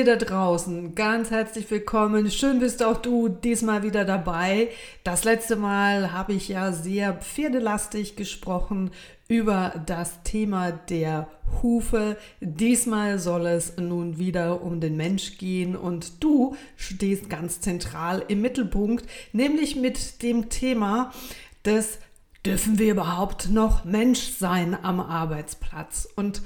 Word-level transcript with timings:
Ihr 0.00 0.06
da 0.06 0.16
draußen, 0.16 0.94
ganz 0.94 1.30
herzlich 1.30 1.70
willkommen. 1.70 2.30
Schön 2.30 2.58
bist 2.58 2.82
auch 2.82 2.96
du 2.96 3.28
diesmal 3.28 3.82
wieder 3.82 4.06
dabei. 4.06 4.70
Das 5.04 5.24
letzte 5.24 5.56
Mal 5.56 6.10
habe 6.10 6.32
ich 6.32 6.48
ja 6.48 6.72
sehr 6.72 7.12
pferdelastig 7.12 8.16
gesprochen 8.16 8.92
über 9.28 9.74
das 9.84 10.22
Thema 10.22 10.72
der 10.72 11.28
Hufe. 11.62 12.16
Diesmal 12.40 13.18
soll 13.18 13.46
es 13.46 13.76
nun 13.76 14.18
wieder 14.18 14.62
um 14.62 14.80
den 14.80 14.96
Mensch 14.96 15.36
gehen 15.36 15.76
und 15.76 16.24
du 16.24 16.56
stehst 16.76 17.28
ganz 17.28 17.60
zentral 17.60 18.24
im 18.26 18.40
Mittelpunkt, 18.40 19.04
nämlich 19.34 19.76
mit 19.76 20.22
dem 20.22 20.48
Thema 20.48 21.12
des 21.66 21.98
Dürfen 22.46 22.78
wir 22.78 22.92
überhaupt 22.92 23.50
noch 23.50 23.84
Mensch 23.84 24.20
sein 24.38 24.74
am 24.82 24.98
Arbeitsplatz? 24.98 26.08
Und 26.16 26.40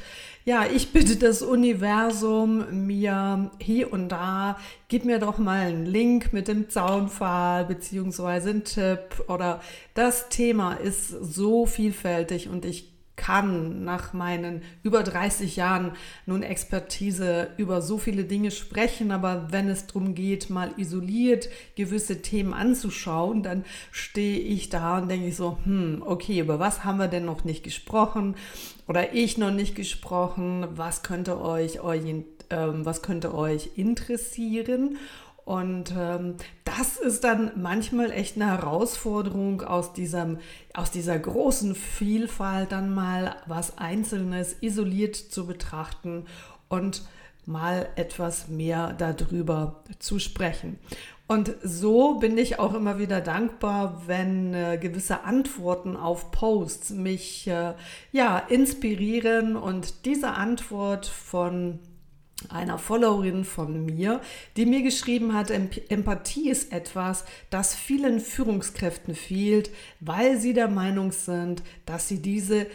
ja, 0.45 0.67
ich 0.67 0.93
bitte 0.93 1.15
das 1.15 1.41
Universum 1.41 2.85
mir 2.87 3.53
hier 3.61 3.93
und 3.93 4.09
da, 4.09 4.59
gib 4.89 5.05
mir 5.05 5.21
doch 5.21 5.39
mal 5.39 5.69
einen 5.69 5.87
Link 5.87 6.33
mit 6.33 6.49
dem 6.49 6.69
Zaunpfahl 6.69 7.65
beziehungsweise 7.65 8.51
einen 8.51 8.65
Tipp 8.65 9.25
oder 9.29 9.61
das 9.95 10.29
Thema 10.31 10.75
ist 10.75 11.11
so 11.11 11.65
vielfältig 11.65 12.49
und 12.49 12.65
ich 12.65 12.94
kann 13.17 13.85
nach 13.85 14.13
meinen 14.13 14.63
über 14.83 15.03
30 15.03 15.57
Jahren 15.57 15.93
nun 16.27 16.43
Expertise 16.43 17.49
über 17.57 17.81
so 17.81 17.99
viele 17.99 18.25
Dinge 18.25 18.51
sprechen, 18.51 19.13
aber 19.13 19.49
wenn 19.51 19.69
es 19.69 19.87
darum 19.87 20.15
geht, 20.15 20.51
mal 20.51 20.73
isoliert 20.77 21.49
gewisse 21.77 22.23
Themen 22.23 22.53
anzuschauen, 22.53 23.43
dann 23.43 23.65
stehe 23.93 24.39
ich 24.39 24.69
da 24.69 24.99
und 24.99 25.09
denke 25.09 25.29
ich 25.29 25.37
so, 25.37 25.59
hm, 25.65 26.03
okay, 26.05 26.41
über 26.41 26.59
was 26.59 26.85
haben 26.85 26.99
wir 26.99 27.09
denn 27.09 27.25
noch 27.25 27.45
nicht 27.45 27.63
gesprochen 27.63 28.35
oder 28.89 29.15
ich 29.15 29.39
noch 29.39 29.53
nicht 29.53 29.75
gesprochen, 29.75 30.67
was 30.75 31.03
könnte 31.03 31.41
euch, 31.41 31.79
ähm, 32.51 32.85
was 32.85 33.03
könnte 33.03 33.35
euch 33.35 33.71
interessieren? 33.77 34.99
Und 35.45 35.93
ähm, 35.97 36.37
das 36.65 36.97
ist 36.97 37.23
dann 37.25 37.53
manchmal 37.57 38.11
echt 38.11 38.37
eine 38.37 38.47
Herausforderung, 38.47 39.61
aus, 39.61 39.93
diesem, 39.93 40.39
aus 40.73 40.91
dieser 40.91 41.19
großen 41.19 41.75
Vielfalt 41.75 42.73
dann 42.73 42.95
mal 42.95 43.37
was 43.47 43.77
Einzelnes 43.77 44.57
isoliert 44.63 45.17
zu 45.17 45.47
betrachten 45.47 46.25
und 46.69 47.03
mal 47.47 47.89
etwas 47.97 48.49
mehr 48.49 48.95
darüber 48.95 49.85
zu 49.99 50.19
sprechen. 50.19 50.79
Und 51.27 51.55
so 51.63 52.19
bin 52.19 52.37
ich 52.37 52.59
auch 52.59 52.75
immer 52.75 52.99
wieder 52.99 53.21
dankbar, 53.21 54.03
wenn 54.07 54.53
äh, 54.53 54.79
gewisse 54.79 55.25
Antworten 55.25 55.97
auf 55.97 56.31
Posts 56.31 56.91
mich 56.91 57.47
äh, 57.49 57.75
ja 58.13 58.39
inspirieren 58.39 59.57
und 59.57 60.05
diese 60.05 60.33
Antwort 60.33 61.07
von 61.07 61.79
einer 62.51 62.79
Followerin 62.79 63.45
von 63.45 63.85
mir, 63.85 64.21
die 64.57 64.67
mir 64.67 64.83
geschrieben 64.83 65.35
hat, 65.35 65.51
Empathie 65.51 66.51
ist 66.51 66.73
etwas, 66.73 67.25
das 67.51 67.75
vielen 67.75 68.21
Führungskräften 68.21 69.15
fehlt, 69.15 69.71
weil 70.01 70.39
sie 70.39 70.53
der 70.53 70.69
Meinung 70.69 71.13
sind, 71.13 71.63
dass 71.87 72.09
sie 72.09 72.21
diese 72.21 72.67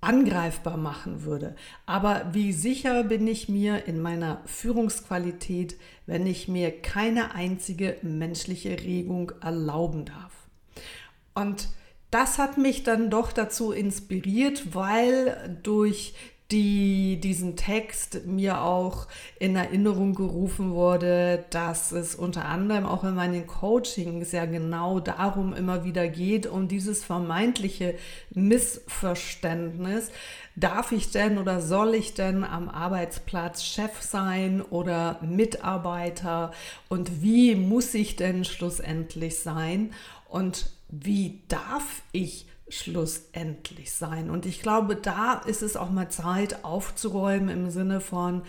angreifbar 0.00 0.76
machen 0.76 1.24
würde. 1.24 1.56
Aber 1.86 2.26
wie 2.32 2.52
sicher 2.52 3.04
bin 3.04 3.26
ich 3.26 3.48
mir 3.48 3.86
in 3.86 4.00
meiner 4.00 4.42
Führungsqualität, 4.44 5.76
wenn 6.06 6.26
ich 6.26 6.46
mir 6.46 6.70
keine 6.70 7.34
einzige 7.34 7.96
menschliche 8.02 8.78
Regung 8.80 9.32
erlauben 9.40 10.04
darf? 10.04 10.32
Und 11.34 11.68
das 12.10 12.38
hat 12.38 12.58
mich 12.58 12.84
dann 12.84 13.10
doch 13.10 13.32
dazu 13.32 13.72
inspiriert, 13.72 14.74
weil 14.74 15.58
durch 15.64 16.14
die 16.50 17.18
diesen 17.20 17.56
Text 17.56 18.26
mir 18.26 18.60
auch 18.60 19.08
in 19.38 19.56
Erinnerung 19.56 20.14
gerufen 20.14 20.72
wurde, 20.72 21.44
dass 21.50 21.90
es 21.90 22.14
unter 22.14 22.44
anderem 22.44 22.84
auch 22.84 23.02
in 23.02 23.14
meinen 23.14 23.46
Coachings 23.46 24.30
ja 24.32 24.44
genau 24.44 25.00
darum 25.00 25.54
immer 25.54 25.84
wieder 25.84 26.06
geht, 26.06 26.46
um 26.46 26.68
dieses 26.68 27.02
vermeintliche 27.02 27.94
Missverständnis. 28.30 30.10
Darf 30.54 30.92
ich 30.92 31.10
denn 31.10 31.38
oder 31.38 31.62
soll 31.62 31.94
ich 31.94 32.12
denn 32.12 32.44
am 32.44 32.68
Arbeitsplatz 32.68 33.64
Chef 33.64 34.02
sein 34.02 34.60
oder 34.60 35.18
Mitarbeiter? 35.22 36.52
Und 36.90 37.22
wie 37.22 37.54
muss 37.54 37.94
ich 37.94 38.16
denn 38.16 38.44
schlussendlich 38.44 39.38
sein? 39.38 39.94
Und 40.28 40.70
wie 40.90 41.40
darf 41.48 42.02
ich 42.12 42.46
schlussendlich 42.78 43.92
sein. 43.92 44.30
Und 44.30 44.46
ich 44.46 44.62
glaube, 44.62 44.96
da 44.96 45.34
ist 45.46 45.62
es 45.62 45.76
auch 45.76 45.90
mal 45.90 46.08
Zeit 46.08 46.64
aufzuräumen 46.64 47.48
im 47.48 47.70
Sinne 47.70 48.00
von 48.00 48.42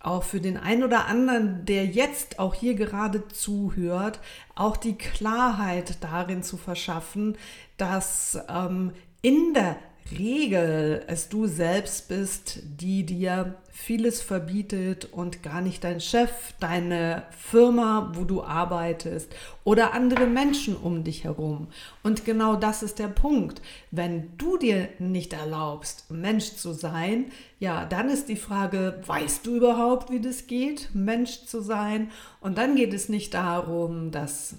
auch 0.00 0.22
für 0.22 0.40
den 0.40 0.56
einen 0.56 0.84
oder 0.84 1.06
anderen, 1.06 1.64
der 1.64 1.86
jetzt 1.86 2.38
auch 2.38 2.54
hier 2.54 2.74
gerade 2.74 3.26
zuhört, 3.28 4.20
auch 4.54 4.76
die 4.76 4.96
Klarheit 4.96 5.98
darin 6.02 6.42
zu 6.42 6.56
verschaffen, 6.56 7.36
dass 7.76 8.38
ähm, 8.48 8.92
in 9.22 9.54
der 9.54 9.76
Regel 10.16 11.04
es 11.06 11.28
du 11.28 11.46
selbst 11.46 12.08
bist, 12.08 12.60
die 12.64 13.04
dir 13.04 13.54
vieles 13.70 14.20
verbietet 14.20 15.12
und 15.12 15.42
gar 15.42 15.60
nicht 15.60 15.84
dein 15.84 16.00
Chef, 16.00 16.30
deine 16.58 17.24
Firma, 17.30 18.12
wo 18.14 18.24
du 18.24 18.42
arbeitest 18.42 19.34
oder 19.64 19.94
andere 19.94 20.26
Menschen 20.26 20.76
um 20.76 21.04
dich 21.04 21.24
herum. 21.24 21.68
Und 22.02 22.24
genau 22.24 22.56
das 22.56 22.82
ist 22.82 22.98
der 22.98 23.08
Punkt. 23.08 23.62
Wenn 23.90 24.36
du 24.36 24.56
dir 24.56 24.88
nicht 24.98 25.32
erlaubst, 25.32 26.10
Mensch 26.10 26.54
zu 26.54 26.72
sein, 26.72 27.26
ja, 27.60 27.84
dann 27.84 28.08
ist 28.08 28.28
die 28.28 28.36
Frage, 28.36 29.00
weißt 29.06 29.46
du 29.46 29.56
überhaupt, 29.56 30.10
wie 30.10 30.20
das 30.20 30.46
geht, 30.46 30.90
Mensch 30.94 31.44
zu 31.44 31.60
sein? 31.60 32.10
Und 32.40 32.58
dann 32.58 32.76
geht 32.76 32.94
es 32.94 33.08
nicht 33.08 33.34
darum, 33.34 34.10
dass 34.10 34.56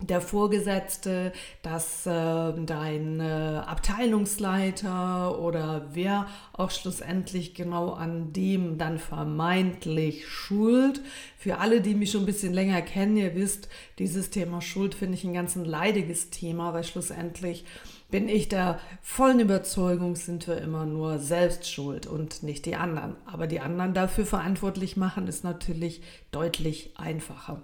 der 0.00 0.20
Vorgesetzte, 0.20 1.32
dass 1.62 2.06
äh, 2.06 2.10
dein 2.12 3.20
äh, 3.20 3.62
Abteilungsleiter 3.66 5.38
oder 5.40 5.88
wer 5.92 6.28
auch 6.52 6.70
schlussendlich 6.70 7.54
genau 7.54 7.92
an 7.92 8.32
dem 8.32 8.78
dann 8.78 8.98
vermeintlich 8.98 10.28
schuld. 10.28 11.00
Für 11.36 11.58
alle, 11.58 11.80
die 11.80 11.94
mich 11.94 12.12
schon 12.12 12.22
ein 12.22 12.26
bisschen 12.26 12.54
länger 12.54 12.80
kennen, 12.82 13.16
ihr 13.16 13.34
wisst, 13.34 13.68
dieses 13.98 14.30
Thema 14.30 14.60
Schuld 14.60 14.94
finde 14.94 15.14
ich 15.14 15.24
ein 15.24 15.34
ganz 15.34 15.56
ein 15.56 15.64
leidiges 15.64 16.30
Thema, 16.30 16.72
weil 16.74 16.84
schlussendlich 16.84 17.64
bin 18.10 18.28
ich 18.28 18.48
der 18.48 18.78
vollen 19.02 19.40
Überzeugung, 19.40 20.16
sind 20.16 20.46
wir 20.46 20.58
immer 20.58 20.86
nur 20.86 21.18
selbst 21.18 21.70
schuld 21.70 22.06
und 22.06 22.42
nicht 22.42 22.64
die 22.66 22.76
anderen. 22.76 23.16
Aber 23.26 23.46
die 23.46 23.60
anderen 23.60 23.94
dafür 23.94 24.24
verantwortlich 24.24 24.96
machen, 24.96 25.26
ist 25.26 25.44
natürlich 25.44 26.02
deutlich 26.30 26.92
einfacher. 26.96 27.62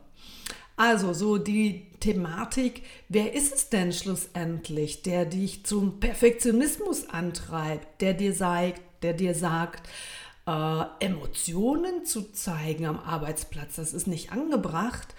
Also 0.77 1.13
so 1.13 1.39
die 1.39 1.87
Thematik, 2.01 2.83
wer 3.09 3.33
ist 3.33 3.55
es 3.55 3.69
denn 3.69 3.93
schlussendlich, 3.93 5.03
der 5.03 5.25
dich 5.25 5.65
zum 5.65 6.01
Perfektionismus 6.01 7.09
antreibt, 7.09 8.01
der 8.01 8.15
dir 8.15 8.35
sagt, 8.35 8.83
der 9.03 9.13
dir 9.13 9.35
sagt, 9.35 9.89
äh, 10.47 10.85
Emotionen 10.99 12.05
zu 12.05 12.33
zeigen 12.33 12.87
am 12.87 12.99
Arbeitsplatz, 12.99 13.77
das 13.77 13.95
ist 13.95 14.09
nicht 14.09 14.33
angebracht 14.33 15.15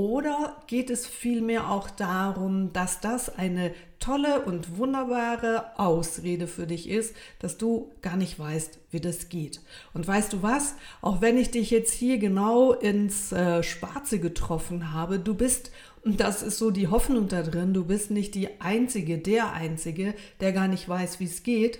oder 0.00 0.56
geht 0.66 0.88
es 0.88 1.06
vielmehr 1.06 1.70
auch 1.70 1.90
darum, 1.90 2.72
dass 2.72 3.00
das 3.00 3.36
eine 3.36 3.74
tolle 3.98 4.40
und 4.46 4.78
wunderbare 4.78 5.78
Ausrede 5.78 6.46
für 6.46 6.66
dich 6.66 6.88
ist, 6.88 7.14
dass 7.38 7.58
du 7.58 7.92
gar 8.00 8.16
nicht 8.16 8.38
weißt, 8.38 8.78
wie 8.90 9.00
das 9.00 9.28
geht? 9.28 9.60
Und 9.92 10.08
weißt 10.08 10.32
du 10.32 10.42
was? 10.42 10.74
Auch 11.02 11.20
wenn 11.20 11.36
ich 11.36 11.50
dich 11.50 11.70
jetzt 11.70 11.92
hier 11.92 12.16
genau 12.16 12.72
ins 12.72 13.30
äh, 13.32 13.62
Schwarze 13.62 14.20
getroffen 14.20 14.94
habe, 14.94 15.18
du 15.18 15.34
bist, 15.34 15.70
und 16.02 16.18
das 16.20 16.42
ist 16.42 16.56
so 16.56 16.70
die 16.70 16.88
Hoffnung 16.88 17.28
da 17.28 17.42
drin, 17.42 17.74
du 17.74 17.84
bist 17.84 18.10
nicht 18.10 18.34
die 18.34 18.58
Einzige, 18.58 19.18
der 19.18 19.52
Einzige, 19.52 20.14
der 20.40 20.52
gar 20.52 20.66
nicht 20.66 20.88
weiß, 20.88 21.20
wie 21.20 21.24
es 21.24 21.42
geht, 21.42 21.78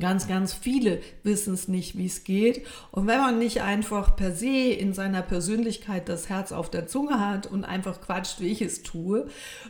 Ganz, 0.00 0.28
ganz 0.28 0.52
viele 0.52 1.00
wissen 1.22 1.54
es 1.54 1.68
nicht, 1.68 1.96
wie 1.96 2.06
es 2.06 2.24
geht. 2.24 2.66
Und 2.90 3.06
wenn 3.06 3.18
man 3.18 3.38
nicht 3.38 3.62
einfach 3.62 4.16
per 4.16 4.32
se 4.32 4.46
in 4.72 4.92
seiner 4.92 5.22
Persönlichkeit 5.22 6.08
das 6.08 6.28
Herz 6.28 6.52
auf 6.52 6.70
der 6.70 6.86
Zunge 6.86 7.20
hat 7.20 7.46
und 7.46 7.64
einfach 7.64 8.00
quatscht, 8.00 8.40
wie 8.40 8.48
ich 8.48 8.62
es 8.62 8.82
tue, 8.82 9.26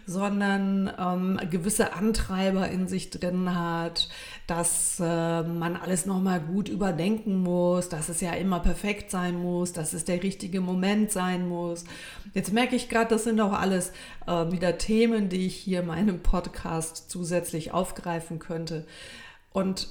sondern 0.07 0.91
ähm, 0.99 1.41
gewisse 1.51 1.93
Antreiber 1.95 2.69
in 2.69 2.89
sich 2.89 3.11
drin 3.11 3.55
hat, 3.55 4.09
dass 4.47 5.01
äh, 5.01 5.43
man 5.43 5.77
alles 5.77 6.07
nochmal 6.07 6.41
gut 6.41 6.69
überdenken 6.69 7.43
muss, 7.43 7.89
dass 7.89 8.09
es 8.09 8.21
ja 8.21 8.33
immer 8.33 8.61
perfekt 8.61 9.11
sein 9.11 9.37
muss, 9.37 9.73
dass 9.73 9.93
es 9.93 10.05
der 10.05 10.23
richtige 10.23 10.61
Moment 10.61 11.13
sein 11.13 11.49
muss. 11.49 11.85
Jetzt 12.35 12.53
merke 12.53 12.77
ich 12.77 12.89
gerade, 12.89 13.11
das 13.11 13.25
sind 13.25 13.41
auch 13.41 13.53
alles 13.53 13.93
äh, 14.27 14.51
wieder 14.51 14.79
Themen, 14.79 15.29
die 15.29 15.47
ich 15.47 15.57
hier 15.57 15.81
in 15.81 15.87
meinem 15.87 16.21
Podcast 16.21 17.11
zusätzlich 17.11 17.73
aufgreifen 17.73 18.39
könnte. 18.39 18.87
Und 19.53 19.89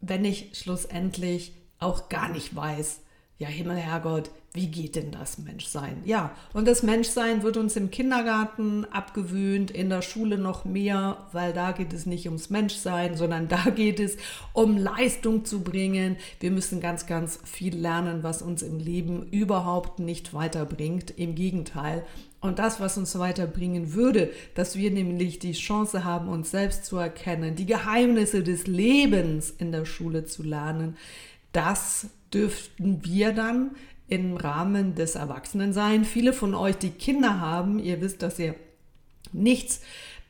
wenn 0.00 0.24
ich 0.24 0.50
schlussendlich 0.52 1.52
auch 1.78 2.08
gar 2.08 2.28
nicht 2.28 2.54
weiß, 2.54 3.00
ja 3.38 3.48
Himmel, 3.48 3.76
Herrgott, 3.76 4.30
wie 4.52 4.66
geht 4.66 4.96
denn 4.96 5.12
das 5.12 5.38
Menschsein? 5.38 6.02
Ja, 6.04 6.34
und 6.52 6.66
das 6.66 6.82
Menschsein 6.82 7.42
wird 7.42 7.56
uns 7.56 7.76
im 7.76 7.90
Kindergarten 7.90 8.84
abgewöhnt, 8.84 9.70
in 9.70 9.88
der 9.88 10.02
Schule 10.02 10.38
noch 10.38 10.64
mehr, 10.64 11.28
weil 11.32 11.52
da 11.52 11.70
geht 11.72 11.92
es 11.92 12.04
nicht 12.04 12.26
ums 12.26 12.50
Menschsein, 12.50 13.16
sondern 13.16 13.48
da 13.48 13.70
geht 13.74 14.00
es 14.00 14.16
um 14.52 14.76
Leistung 14.76 15.44
zu 15.44 15.62
bringen. 15.62 16.16
Wir 16.40 16.50
müssen 16.50 16.80
ganz, 16.80 17.06
ganz 17.06 17.38
viel 17.44 17.76
lernen, 17.76 18.22
was 18.22 18.42
uns 18.42 18.62
im 18.62 18.78
Leben 18.78 19.28
überhaupt 19.30 20.00
nicht 20.00 20.34
weiterbringt. 20.34 21.12
Im 21.12 21.34
Gegenteil. 21.34 22.04
Und 22.40 22.58
das, 22.58 22.80
was 22.80 22.96
uns 22.96 23.18
weiterbringen 23.18 23.92
würde, 23.92 24.30
dass 24.54 24.76
wir 24.76 24.90
nämlich 24.90 25.38
die 25.38 25.52
Chance 25.52 26.04
haben, 26.04 26.28
uns 26.28 26.50
selbst 26.50 26.86
zu 26.86 26.96
erkennen, 26.96 27.54
die 27.54 27.66
Geheimnisse 27.66 28.42
des 28.42 28.66
Lebens 28.66 29.50
in 29.50 29.72
der 29.72 29.84
Schule 29.84 30.24
zu 30.24 30.42
lernen, 30.42 30.96
das 31.52 32.06
dürften 32.32 33.04
wir 33.04 33.32
dann 33.32 33.72
im 34.08 34.36
Rahmen 34.36 34.94
des 34.94 35.16
Erwachsenenseins. 35.16 36.08
Viele 36.08 36.32
von 36.32 36.54
euch, 36.54 36.76
die 36.76 36.90
Kinder 36.90 37.40
haben, 37.40 37.78
ihr 37.78 38.00
wisst, 38.00 38.22
dass 38.22 38.38
ihr 38.38 38.54
nichts 39.32 39.82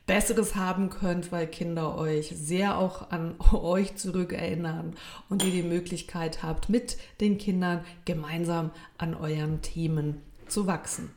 Besseres 0.05 0.55
haben 0.55 0.89
könnt, 0.89 1.31
weil 1.31 1.47
Kinder 1.47 1.97
euch 1.97 2.33
sehr 2.35 2.77
auch 2.77 3.11
an 3.11 3.35
euch 3.53 3.95
zurückerinnern 3.95 4.95
und 5.29 5.43
ihr 5.43 5.51
die 5.51 5.63
Möglichkeit 5.63 6.43
habt, 6.43 6.67
mit 6.67 6.97
den 7.21 7.37
Kindern 7.37 7.85
gemeinsam 8.03 8.71
an 8.97 9.15
euren 9.15 9.61
Themen 9.61 10.21
zu 10.47 10.67
wachsen. 10.67 11.09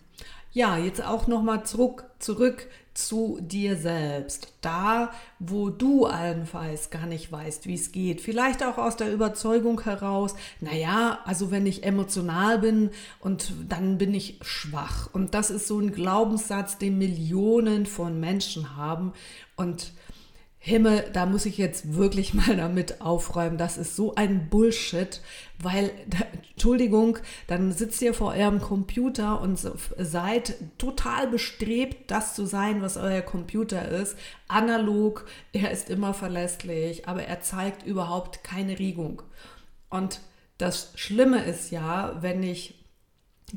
Ja, 0.55 0.79
jetzt 0.79 1.05
auch 1.05 1.27
nochmal 1.27 1.67
zurück, 1.67 2.05
zurück 2.21 2.69
zu 2.95 3.41
dir 3.41 3.77
selbst. 3.77 4.53
Da, 4.61 5.11
wo 5.41 5.69
du 5.69 6.07
allenfalls 6.07 6.91
gar 6.91 7.07
nicht 7.07 7.33
weißt, 7.33 7.67
wie 7.67 7.75
es 7.75 7.91
geht. 7.91 8.21
Vielleicht 8.21 8.63
auch 8.63 8.79
aus 8.79 8.95
der 8.95 9.13
Überzeugung 9.13 9.81
heraus, 9.81 10.37
naja, 10.61 11.19
also 11.25 11.51
wenn 11.51 11.67
ich 11.67 11.83
emotional 11.83 12.61
bin 12.61 12.91
und 13.19 13.53
dann 13.69 13.99
bin 13.99 14.15
ich 14.15 14.39
schwach. 14.43 15.09
Und 15.13 15.35
das 15.35 15.51
ist 15.51 15.67
so 15.67 15.81
ein 15.81 15.91
Glaubenssatz, 15.91 16.79
den 16.79 16.99
Millionen 16.99 17.85
von 17.85 18.21
Menschen 18.21 18.77
haben. 18.77 19.13
Und 19.57 19.93
Himmel, 20.67 21.11
da 21.13 21.27
muss 21.27 21.45
ich 21.45 21.59
jetzt 21.59 21.95
wirklich 21.95 22.33
mal 22.35 22.57
damit 22.57 23.03
aufräumen. 23.03 23.59
Das 23.59 23.77
ist 23.77 23.97
so 23.97 24.15
ein 24.15 24.49
Bullshit, 24.49 25.21
weil, 25.59 25.91
Entschuldigung, 26.53 27.19
dann 27.47 27.71
sitzt 27.71 28.01
ihr 28.01 28.15
vor 28.15 28.33
eurem 28.33 28.61
Computer 28.63 29.43
und 29.43 29.59
seid 29.59 30.55
total 30.79 31.29
bestrebt, 31.29 32.11
das 32.11 32.35
zu 32.35 32.47
sein, 32.47 32.81
was 32.81 32.97
euer 32.97 33.21
Computer 33.21 33.87
ist. 33.87 34.17
Analog, 34.49 35.27
er 35.53 35.71
ist 35.71 35.91
immer 35.91 36.15
verlässlich, 36.15 37.07
aber 37.07 37.25
er 37.25 37.43
zeigt 37.43 37.85
überhaupt 37.85 38.43
keine 38.43 38.79
Regung. 38.79 39.21
Und 39.91 40.21
das 40.57 40.93
Schlimme 40.95 41.45
ist 41.45 41.73
ja, 41.73 42.17
wenn 42.23 42.43
ich 42.43 42.83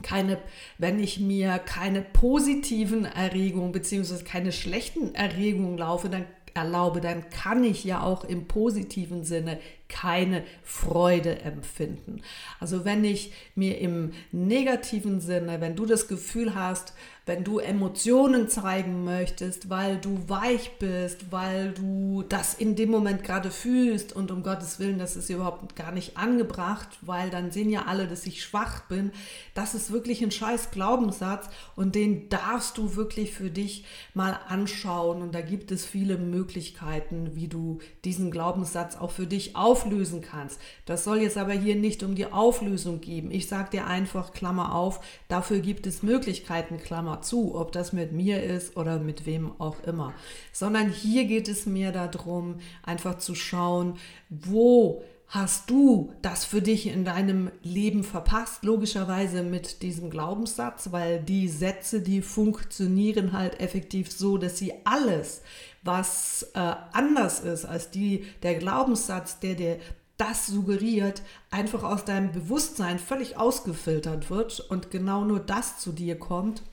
keine, 0.03 0.39
wenn 0.77 0.99
ich 0.99 1.21
mir 1.21 1.57
keine 1.57 2.01
positiven 2.01 3.05
Erregungen 3.05 3.71
beziehungsweise 3.71 4.25
keine 4.25 4.51
schlechten 4.51 5.15
Erregungen 5.15 5.77
laufe, 5.77 6.09
dann 6.09 6.25
erlaube, 6.57 6.99
dann 6.99 7.29
kann 7.29 7.63
ich 7.63 7.83
ja 7.83 8.01
auch 8.01 8.23
im 8.23 8.47
positiven 8.47 9.23
Sinne 9.23 9.59
keine 9.89 10.43
Freude 10.63 11.39
empfinden. 11.39 12.21
Also 12.59 12.85
wenn 12.85 13.03
ich 13.03 13.31
mir 13.55 13.79
im 13.79 14.11
negativen 14.31 15.21
Sinne, 15.21 15.61
wenn 15.61 15.75
du 15.75 15.85
das 15.85 16.07
Gefühl 16.07 16.55
hast, 16.55 16.93
wenn 17.27 17.43
du 17.43 17.59
Emotionen 17.59 18.47
zeigen 18.47 19.03
möchtest, 19.03 19.69
weil 19.69 19.97
du 19.97 20.29
weich 20.29 20.79
bist, 20.79 21.29
weil 21.29 21.73
du 21.73 22.23
das 22.27 22.53
in 22.53 22.77
dem 22.77 22.89
Moment 22.89 23.23
gerade 23.25 23.51
fühlst 23.51 24.15
und 24.15 24.31
um 24.31 24.43
Gottes 24.43 24.79
Willen, 24.79 24.97
das 24.97 25.17
ist 25.17 25.29
überhaupt 25.29 25.75
gar 25.75 25.91
nicht 25.91 26.15
angebracht, 26.15 26.87
weil 27.01 27.29
dann 27.29 27.51
sehen 27.51 27.69
ja 27.69 27.83
alle, 27.85 28.07
dass 28.07 28.25
ich 28.25 28.41
schwach 28.41 28.83
bin. 28.83 29.11
Das 29.53 29.75
ist 29.75 29.91
wirklich 29.91 30.23
ein 30.23 30.31
scheiß 30.31 30.71
Glaubenssatz 30.71 31.49
und 31.75 31.95
den 31.95 32.29
darfst 32.29 32.77
du 32.77 32.95
wirklich 32.95 33.33
für 33.33 33.49
dich 33.49 33.83
mal 34.13 34.39
anschauen 34.47 35.21
und 35.21 35.35
da 35.35 35.41
gibt 35.41 35.71
es 35.71 35.85
viele 35.85 36.17
Möglichkeiten, 36.17 37.31
wie 37.35 37.49
du 37.49 37.79
diesen 38.05 38.31
Glaubenssatz 38.31 38.95
auch 38.95 39.11
für 39.11 39.27
dich 39.27 39.57
auflösen 39.77 40.21
kannst. 40.21 40.59
Das 40.85 41.03
soll 41.03 41.21
jetzt 41.21 41.37
aber 41.37 41.53
hier 41.53 41.75
nicht 41.75 42.03
um 42.03 42.15
die 42.15 42.25
Auflösung 42.25 43.01
geben. 43.01 43.31
Ich 43.31 43.47
sage 43.47 43.71
dir 43.71 43.87
einfach, 43.87 44.33
Klammer 44.33 44.73
auf, 44.73 44.99
dafür 45.27 45.59
gibt 45.59 45.87
es 45.87 46.03
Möglichkeiten, 46.03 46.77
Klammer 46.77 47.21
zu, 47.21 47.55
ob 47.55 47.71
das 47.71 47.93
mit 47.93 48.11
mir 48.11 48.43
ist 48.43 48.75
oder 48.77 48.99
mit 48.99 49.25
wem 49.25 49.51
auch 49.59 49.83
immer. 49.83 50.13
Sondern 50.51 50.89
hier 50.89 51.25
geht 51.25 51.47
es 51.47 51.65
mir 51.65 51.91
darum, 51.91 52.55
einfach 52.83 53.17
zu 53.17 53.35
schauen, 53.35 53.97
wo 54.29 55.03
hast 55.27 55.69
du 55.69 56.13
das 56.21 56.45
für 56.45 56.61
dich 56.61 56.87
in 56.87 57.03
deinem 57.03 57.51
Leben 57.61 58.03
verpasst? 58.03 58.63
Logischerweise 58.63 59.43
mit 59.43 59.81
diesem 59.81 60.09
Glaubenssatz, 60.09 60.91
weil 60.91 61.21
die 61.21 61.49
Sätze, 61.49 62.01
die 62.01 62.21
funktionieren 62.21 63.33
halt 63.33 63.59
effektiv 63.59 64.09
so, 64.09 64.37
dass 64.37 64.57
sie 64.57 64.73
alles, 64.85 65.41
was 65.87 66.51
äh, 66.53 66.75
anders 66.91 67.39
ist 67.39 67.65
als 67.65 67.89
die, 67.89 68.27
der 68.43 68.55
Glaubenssatz, 68.55 69.39
der 69.39 69.55
dir 69.55 69.79
das 70.17 70.47
suggeriert, 70.47 71.21
einfach 71.51 71.83
aus 71.83 72.05
deinem 72.05 72.31
Bewusstsein 72.31 72.99
völlig 72.99 73.37
ausgefiltert 73.37 74.29
wird 74.29 74.59
und 74.59 74.91
genau 74.91 75.23
nur 75.23 75.39
das 75.39 75.79
zu 75.79 75.91
dir 75.91 76.17
kommt, 76.17 76.63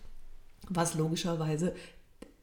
was 0.69 0.94
logischerweise 0.94 1.75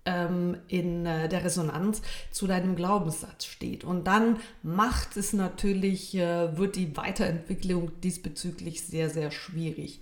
ähm, 0.05 0.57
in 0.67 1.05
äh, 1.05 1.27
der 1.27 1.43
Resonanz 1.43 2.01
zu 2.31 2.47
deinem 2.47 2.75
Glaubenssatz 2.75 3.45
steht. 3.45 3.83
Und 3.83 4.05
dann 4.05 4.39
macht 4.63 5.17
es 5.17 5.33
natürlich, 5.33 6.15
äh, 6.15 6.57
wird 6.57 6.75
die 6.75 6.95
Weiterentwicklung 6.97 7.91
diesbezüglich 8.01 8.85
sehr, 8.85 9.09
sehr 9.09 9.31
schwierig. 9.31 10.01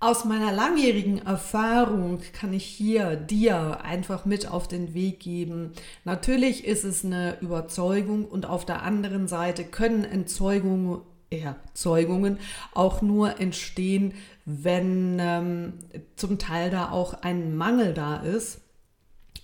Aus 0.00 0.24
meiner 0.24 0.52
langjährigen 0.52 1.26
Erfahrung 1.26 2.20
kann 2.32 2.52
ich 2.52 2.64
hier 2.64 3.16
dir 3.16 3.80
einfach 3.82 4.24
mit 4.24 4.48
auf 4.48 4.68
den 4.68 4.94
Weg 4.94 5.18
geben. 5.18 5.72
Natürlich 6.04 6.64
ist 6.64 6.84
es 6.84 7.04
eine 7.04 7.40
Überzeugung 7.40 8.24
und 8.24 8.46
auf 8.46 8.64
der 8.64 8.82
anderen 8.82 9.26
Seite 9.26 9.64
können 9.64 10.04
Entzeugungen 10.04 11.00
Erzeugungen 11.30 12.38
auch 12.72 13.02
nur 13.02 13.38
entstehen, 13.38 14.14
wenn 14.46 15.18
ähm, 15.20 15.74
zum 16.16 16.38
Teil 16.38 16.70
da 16.70 16.90
auch 16.90 17.14
ein 17.22 17.54
Mangel 17.54 17.92
da 17.92 18.16
ist. 18.16 18.62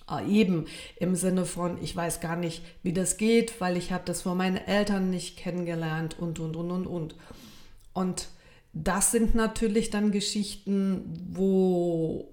Äh, 0.09 0.25
eben 0.27 0.65
im 0.97 1.15
Sinne 1.15 1.45
von, 1.45 1.81
ich 1.83 1.95
weiß 1.95 2.21
gar 2.21 2.35
nicht, 2.35 2.63
wie 2.81 2.93
das 2.93 3.17
geht, 3.17 3.61
weil 3.61 3.77
ich 3.77 3.91
habe 3.91 4.03
das 4.05 4.23
von 4.23 4.37
meinen 4.37 4.57
Eltern 4.57 5.11
nicht 5.11 5.37
kennengelernt 5.37 6.17
und, 6.17 6.39
und, 6.39 6.55
und, 6.55 6.71
und, 6.71 6.87
und. 6.87 7.15
Und 7.93 8.27
das 8.75 9.11
sind 9.11 9.35
natürlich 9.35 9.89
dann 9.89 10.11
Geschichten, 10.11 11.13
wo 11.31 12.27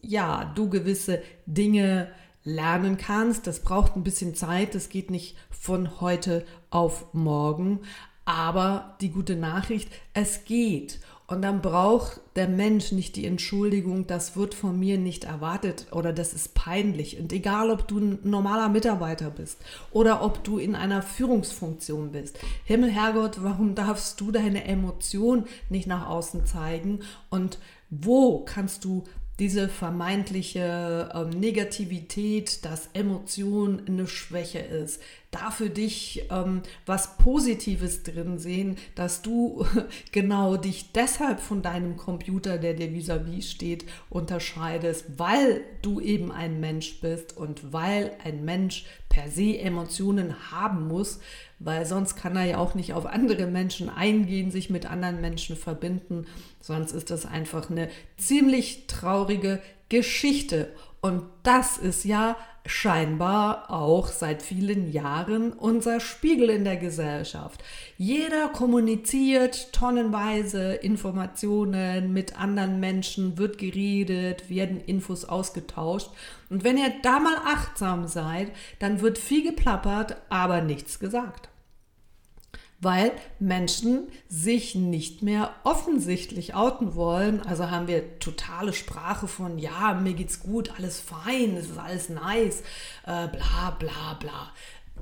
ja, 0.00 0.50
du 0.54 0.70
gewisse 0.70 1.20
Dinge 1.44 2.08
lernen 2.44 2.96
kannst. 2.96 3.48
Das 3.48 3.60
braucht 3.60 3.96
ein 3.96 4.04
bisschen 4.04 4.36
Zeit, 4.36 4.76
das 4.76 4.88
geht 4.88 5.10
nicht 5.10 5.36
von 5.50 6.00
heute 6.00 6.46
auf 6.70 7.12
morgen. 7.12 7.80
Aber 8.24 8.96
die 9.00 9.10
gute 9.10 9.34
Nachricht, 9.34 9.90
es 10.14 10.44
geht. 10.44 11.00
Und 11.28 11.42
dann 11.42 11.60
braucht 11.60 12.22
der 12.36 12.48
Mensch 12.48 12.90
nicht 12.90 13.14
die 13.14 13.26
Entschuldigung, 13.26 14.06
das 14.06 14.34
wird 14.34 14.54
von 14.54 14.78
mir 14.78 14.96
nicht 14.96 15.24
erwartet 15.24 15.86
oder 15.92 16.14
das 16.14 16.32
ist 16.32 16.54
peinlich. 16.54 17.20
Und 17.20 17.30
egal, 17.34 17.70
ob 17.70 17.86
du 17.86 17.98
ein 17.98 18.18
normaler 18.24 18.70
Mitarbeiter 18.70 19.28
bist 19.28 19.58
oder 19.90 20.24
ob 20.24 20.42
du 20.42 20.56
in 20.56 20.74
einer 20.74 21.02
Führungsfunktion 21.02 22.12
bist. 22.12 22.38
Himmel, 22.64 22.90
Herrgott, 22.90 23.42
warum 23.42 23.74
darfst 23.74 24.18
du 24.22 24.32
deine 24.32 24.64
Emotion 24.64 25.44
nicht 25.68 25.86
nach 25.86 26.08
außen 26.08 26.46
zeigen? 26.46 27.00
Und 27.28 27.58
wo 27.90 28.40
kannst 28.46 28.86
du 28.86 29.04
diese 29.38 29.68
vermeintliche 29.68 31.10
ähm, 31.14 31.30
Negativität, 31.30 32.64
dass 32.64 32.90
Emotion 32.92 33.82
eine 33.86 34.08
Schwäche 34.08 34.58
ist, 34.58 35.00
da 35.30 35.50
für 35.50 35.70
dich 35.70 36.24
ähm, 36.30 36.62
was 36.86 37.18
Positives 37.18 38.02
drin 38.02 38.38
sehen, 38.38 38.76
dass 38.94 39.22
du 39.22 39.64
genau 40.12 40.56
dich 40.56 40.92
deshalb 40.92 41.40
von 41.40 41.62
deinem 41.62 41.96
Computer, 41.96 42.58
der 42.58 42.74
dir 42.74 42.88
vis-à-vis 42.88 43.44
-vis 43.44 43.50
steht, 43.50 43.84
unterscheidest, 44.10 45.04
weil 45.18 45.62
du 45.82 46.00
eben 46.00 46.32
ein 46.32 46.58
Mensch 46.60 47.00
bist 47.00 47.36
und 47.36 47.72
weil 47.72 48.12
ein 48.24 48.44
Mensch 48.44 48.86
per 49.18 49.30
se 49.32 49.58
Emotionen 49.58 50.52
haben 50.52 50.86
muss, 50.86 51.18
weil 51.58 51.84
sonst 51.86 52.14
kann 52.14 52.36
er 52.36 52.44
ja 52.44 52.58
auch 52.58 52.74
nicht 52.74 52.92
auf 52.92 53.04
andere 53.04 53.46
Menschen 53.46 53.88
eingehen, 53.88 54.52
sich 54.52 54.70
mit 54.70 54.86
anderen 54.86 55.20
Menschen 55.20 55.56
verbinden, 55.56 56.26
sonst 56.60 56.92
ist 56.92 57.10
das 57.10 57.26
einfach 57.26 57.68
eine 57.68 57.88
ziemlich 58.16 58.86
traurige 58.86 59.60
Geschichte. 59.88 60.68
Und 61.00 61.22
das 61.42 61.78
ist 61.78 62.04
ja 62.04 62.36
scheinbar 62.66 63.70
auch 63.70 64.08
seit 64.08 64.42
vielen 64.42 64.92
Jahren 64.92 65.52
unser 65.52 66.00
Spiegel 66.00 66.50
in 66.50 66.64
der 66.64 66.76
Gesellschaft. 66.76 67.62
Jeder 67.96 68.48
kommuniziert 68.48 69.72
tonnenweise 69.72 70.74
Informationen 70.74 72.12
mit 72.12 72.38
anderen 72.38 72.78
Menschen, 72.78 73.38
wird 73.38 73.58
geredet, 73.58 74.50
werden 74.50 74.80
Infos 74.80 75.24
ausgetauscht. 75.24 76.10
Und 76.50 76.64
wenn 76.64 76.76
ihr 76.76 76.92
da 77.02 77.20
mal 77.20 77.36
achtsam 77.46 78.06
seid, 78.06 78.52
dann 78.78 79.00
wird 79.00 79.18
viel 79.18 79.42
geplappert, 79.42 80.16
aber 80.28 80.60
nichts 80.60 80.98
gesagt. 80.98 81.48
Weil 82.80 83.12
Menschen 83.38 84.08
sich 84.28 84.74
nicht 84.74 85.22
mehr 85.22 85.54
offensichtlich 85.64 86.54
outen 86.54 86.94
wollen. 86.94 87.40
Also 87.42 87.70
haben 87.70 87.88
wir 87.88 88.18
totale 88.20 88.72
Sprache 88.72 89.26
von, 89.26 89.58
ja, 89.58 89.94
mir 89.94 90.14
geht's 90.14 90.40
gut, 90.40 90.72
alles 90.78 91.00
fein, 91.00 91.56
es 91.56 91.70
ist 91.70 91.78
alles 91.78 92.08
nice, 92.08 92.60
äh, 93.04 93.28
bla 93.28 93.76
bla 93.78 94.14
bla. 94.20 94.52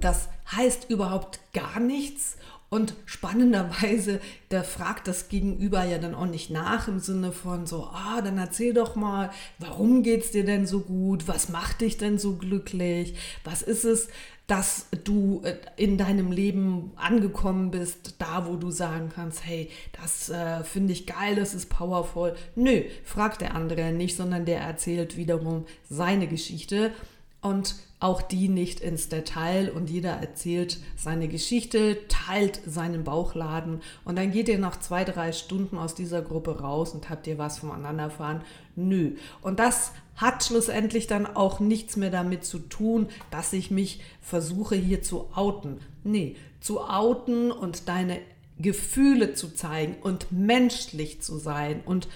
Das 0.01 0.29
heißt 0.53 0.91
überhaupt 0.91 1.41
gar 1.53 1.81
nichts. 1.81 2.37
Und 2.69 2.95
spannenderweise, 3.05 4.21
da 4.49 4.63
fragt 4.63 5.07
das 5.07 5.29
Gegenüber 5.29 5.85
ja 5.85 5.99
dann 5.99 6.15
auch 6.15 6.27
nicht 6.27 6.51
nach 6.51 6.89
im 6.89 6.99
Sinne 6.99 7.31
von 7.31 7.67
so, 7.67 7.85
ah, 7.93 8.21
dann 8.23 8.39
erzähl 8.39 8.75
doch 8.75 8.97
mal, 8.97 9.31
warum 9.59 10.03
geht's 10.03 10.33
dir 10.33 10.45
denn 10.45 10.67
so 10.67 10.81
gut? 10.81 11.29
Was 11.29 11.49
macht 11.49 11.81
dich 11.81 11.97
denn 11.97 12.19
so 12.19 12.35
glücklich? 12.37 13.15
Was 13.45 13.63
ist 13.63 13.85
es, 13.85 14.09
dass 14.47 14.87
du 15.05 15.43
äh, 15.45 15.57
in 15.77 15.99
deinem 15.99 16.31
Leben 16.31 16.93
angekommen 16.97 17.71
bist, 17.71 18.17
da 18.19 18.47
wo 18.47 18.57
du 18.57 18.71
sagen 18.71 19.11
kannst, 19.15 19.45
hey, 19.45 19.71
das 20.01 20.29
äh, 20.29 20.63
finde 20.63 20.93
ich 20.93 21.07
geil, 21.07 21.35
das 21.35 21.55
ist 21.55 21.69
powerful. 21.69 22.35
Nö, 22.55 22.83
fragt 23.05 23.41
der 23.41 23.55
andere 23.55 23.93
nicht, 23.93 24.17
sondern 24.17 24.45
der 24.45 24.61
erzählt 24.61 25.17
wiederum 25.17 25.67
seine 25.89 26.29
Geschichte 26.29 26.93
und 27.41 27.75
auch 28.07 28.23
die 28.23 28.49
nicht 28.49 28.79
ins 28.79 29.09
Detail 29.09 29.73
und 29.75 29.91
jeder 29.91 30.13
erzählt 30.13 30.79
seine 30.97 31.27
Geschichte, 31.27 31.99
teilt 32.07 32.61
seinen 32.65 33.03
Bauchladen 33.03 33.81
und 34.05 34.17
dann 34.17 34.31
geht 34.31 34.49
ihr 34.49 34.61
nach 34.61 34.79
zwei, 34.79 35.03
drei 35.03 35.33
Stunden 35.33 35.77
aus 35.77 35.97
dieser 35.97 36.23
Gruppe 36.23 36.61
raus 36.61 36.93
und 36.93 37.11
habt 37.11 37.27
ihr 37.27 37.37
was 37.37 37.59
voneinander 37.59 38.05
erfahren. 38.05 38.43
Nö. 38.77 39.17
Und 39.43 39.59
das 39.59 39.91
hat 40.15 40.45
schlussendlich 40.45 41.09
dann 41.09 41.27
auch 41.27 41.59
nichts 41.59 41.97
mehr 41.97 42.11
damit 42.11 42.45
zu 42.45 42.61
tun, 42.61 43.09
dass 43.33 43.53
ich 43.53 43.73
mich 43.73 44.01
versuche 44.21 44.77
hier 44.77 45.03
zu 45.03 45.29
outen. 45.35 45.81
Nee, 46.05 46.37
zu 46.61 46.83
outen 46.83 47.51
und 47.51 47.89
deine 47.89 48.21
Gefühle 48.57 49.35
zu 49.35 49.53
zeigen 49.53 49.97
und 50.01 50.31
menschlich 50.31 51.23
zu 51.23 51.39
sein 51.39 51.83
und 51.85 52.07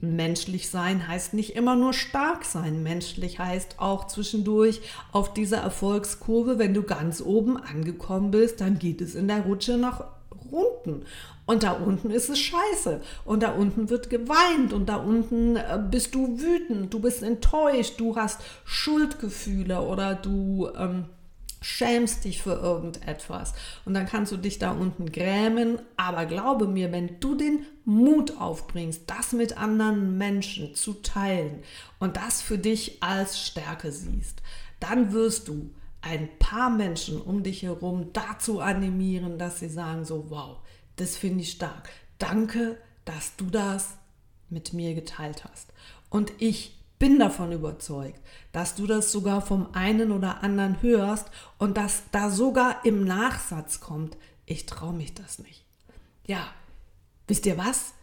Menschlich 0.00 0.70
sein 0.70 1.06
heißt 1.06 1.34
nicht 1.34 1.56
immer 1.56 1.76
nur 1.76 1.92
stark 1.92 2.44
sein. 2.44 2.82
Menschlich 2.82 3.38
heißt 3.38 3.76
auch 3.78 4.06
zwischendurch 4.06 4.80
auf 5.12 5.34
dieser 5.34 5.58
Erfolgskurve, 5.58 6.58
wenn 6.58 6.72
du 6.72 6.82
ganz 6.82 7.20
oben 7.20 7.58
angekommen 7.58 8.30
bist, 8.30 8.60
dann 8.60 8.78
geht 8.78 9.00
es 9.00 9.14
in 9.14 9.28
der 9.28 9.42
Rutsche 9.42 9.76
nach 9.76 10.04
unten. 10.50 11.04
Und 11.46 11.64
da 11.64 11.72
unten 11.72 12.10
ist 12.10 12.30
es 12.30 12.38
scheiße. 12.38 13.00
Und 13.24 13.42
da 13.42 13.50
unten 13.52 13.90
wird 13.90 14.08
geweint. 14.08 14.72
Und 14.72 14.88
da 14.88 14.96
unten 14.96 15.56
äh, 15.56 15.82
bist 15.90 16.14
du 16.14 16.38
wütend. 16.40 16.94
Du 16.94 17.00
bist 17.00 17.22
enttäuscht. 17.22 17.98
Du 17.98 18.16
hast 18.16 18.40
Schuldgefühle 18.64 19.80
oder 19.80 20.14
du 20.14 20.70
ähm, 20.78 21.06
schämst 21.60 22.24
dich 22.24 22.42
für 22.42 22.54
irgendetwas. 22.54 23.52
Und 23.84 23.94
dann 23.94 24.06
kannst 24.06 24.32
du 24.32 24.36
dich 24.36 24.58
da 24.58 24.72
unten 24.72 25.12
grämen. 25.12 25.80
Aber 25.96 26.26
glaube 26.26 26.66
mir, 26.66 26.92
wenn 26.92 27.20
du 27.20 27.34
den 27.34 27.66
Mut 27.84 28.38
aufbringst, 28.38 29.02
das 29.06 29.32
mit 29.32 29.58
anderen 29.58 30.16
Menschen 30.18 30.74
zu 30.74 30.94
teilen 30.94 31.62
und 31.98 32.16
das 32.16 32.42
für 32.42 32.58
dich 32.58 33.02
als 33.02 33.40
Stärke 33.40 33.92
siehst, 33.92 34.42
dann 34.80 35.12
wirst 35.12 35.48
du 35.48 35.70
ein 36.02 36.28
paar 36.38 36.70
Menschen 36.70 37.20
um 37.20 37.42
dich 37.42 37.62
herum 37.62 38.10
dazu 38.12 38.60
animieren, 38.60 39.38
dass 39.38 39.60
sie 39.60 39.68
sagen 39.68 40.04
so, 40.04 40.30
wow, 40.30 40.58
das 40.96 41.16
finde 41.16 41.42
ich 41.42 41.52
stark. 41.52 41.90
Danke, 42.18 42.78
dass 43.04 43.36
du 43.36 43.46
das 43.46 43.96
mit 44.48 44.72
mir 44.72 44.94
geteilt 44.94 45.44
hast. 45.44 45.72
Und 46.08 46.32
ich 46.38 46.79
bin 47.00 47.18
davon 47.18 47.50
überzeugt, 47.50 48.20
dass 48.52 48.76
du 48.76 48.86
das 48.86 49.10
sogar 49.10 49.40
vom 49.40 49.68
einen 49.72 50.12
oder 50.12 50.44
anderen 50.44 50.80
hörst 50.82 51.28
und 51.58 51.76
dass 51.76 52.02
da 52.12 52.30
sogar 52.30 52.84
im 52.84 53.04
Nachsatz 53.04 53.80
kommt, 53.80 54.16
ich 54.46 54.66
traue 54.66 54.92
mich 54.92 55.14
das 55.14 55.40
nicht. 55.40 55.64
Ja, 56.26 56.46
wisst 57.26 57.46
ihr 57.46 57.58
was? 57.58 57.94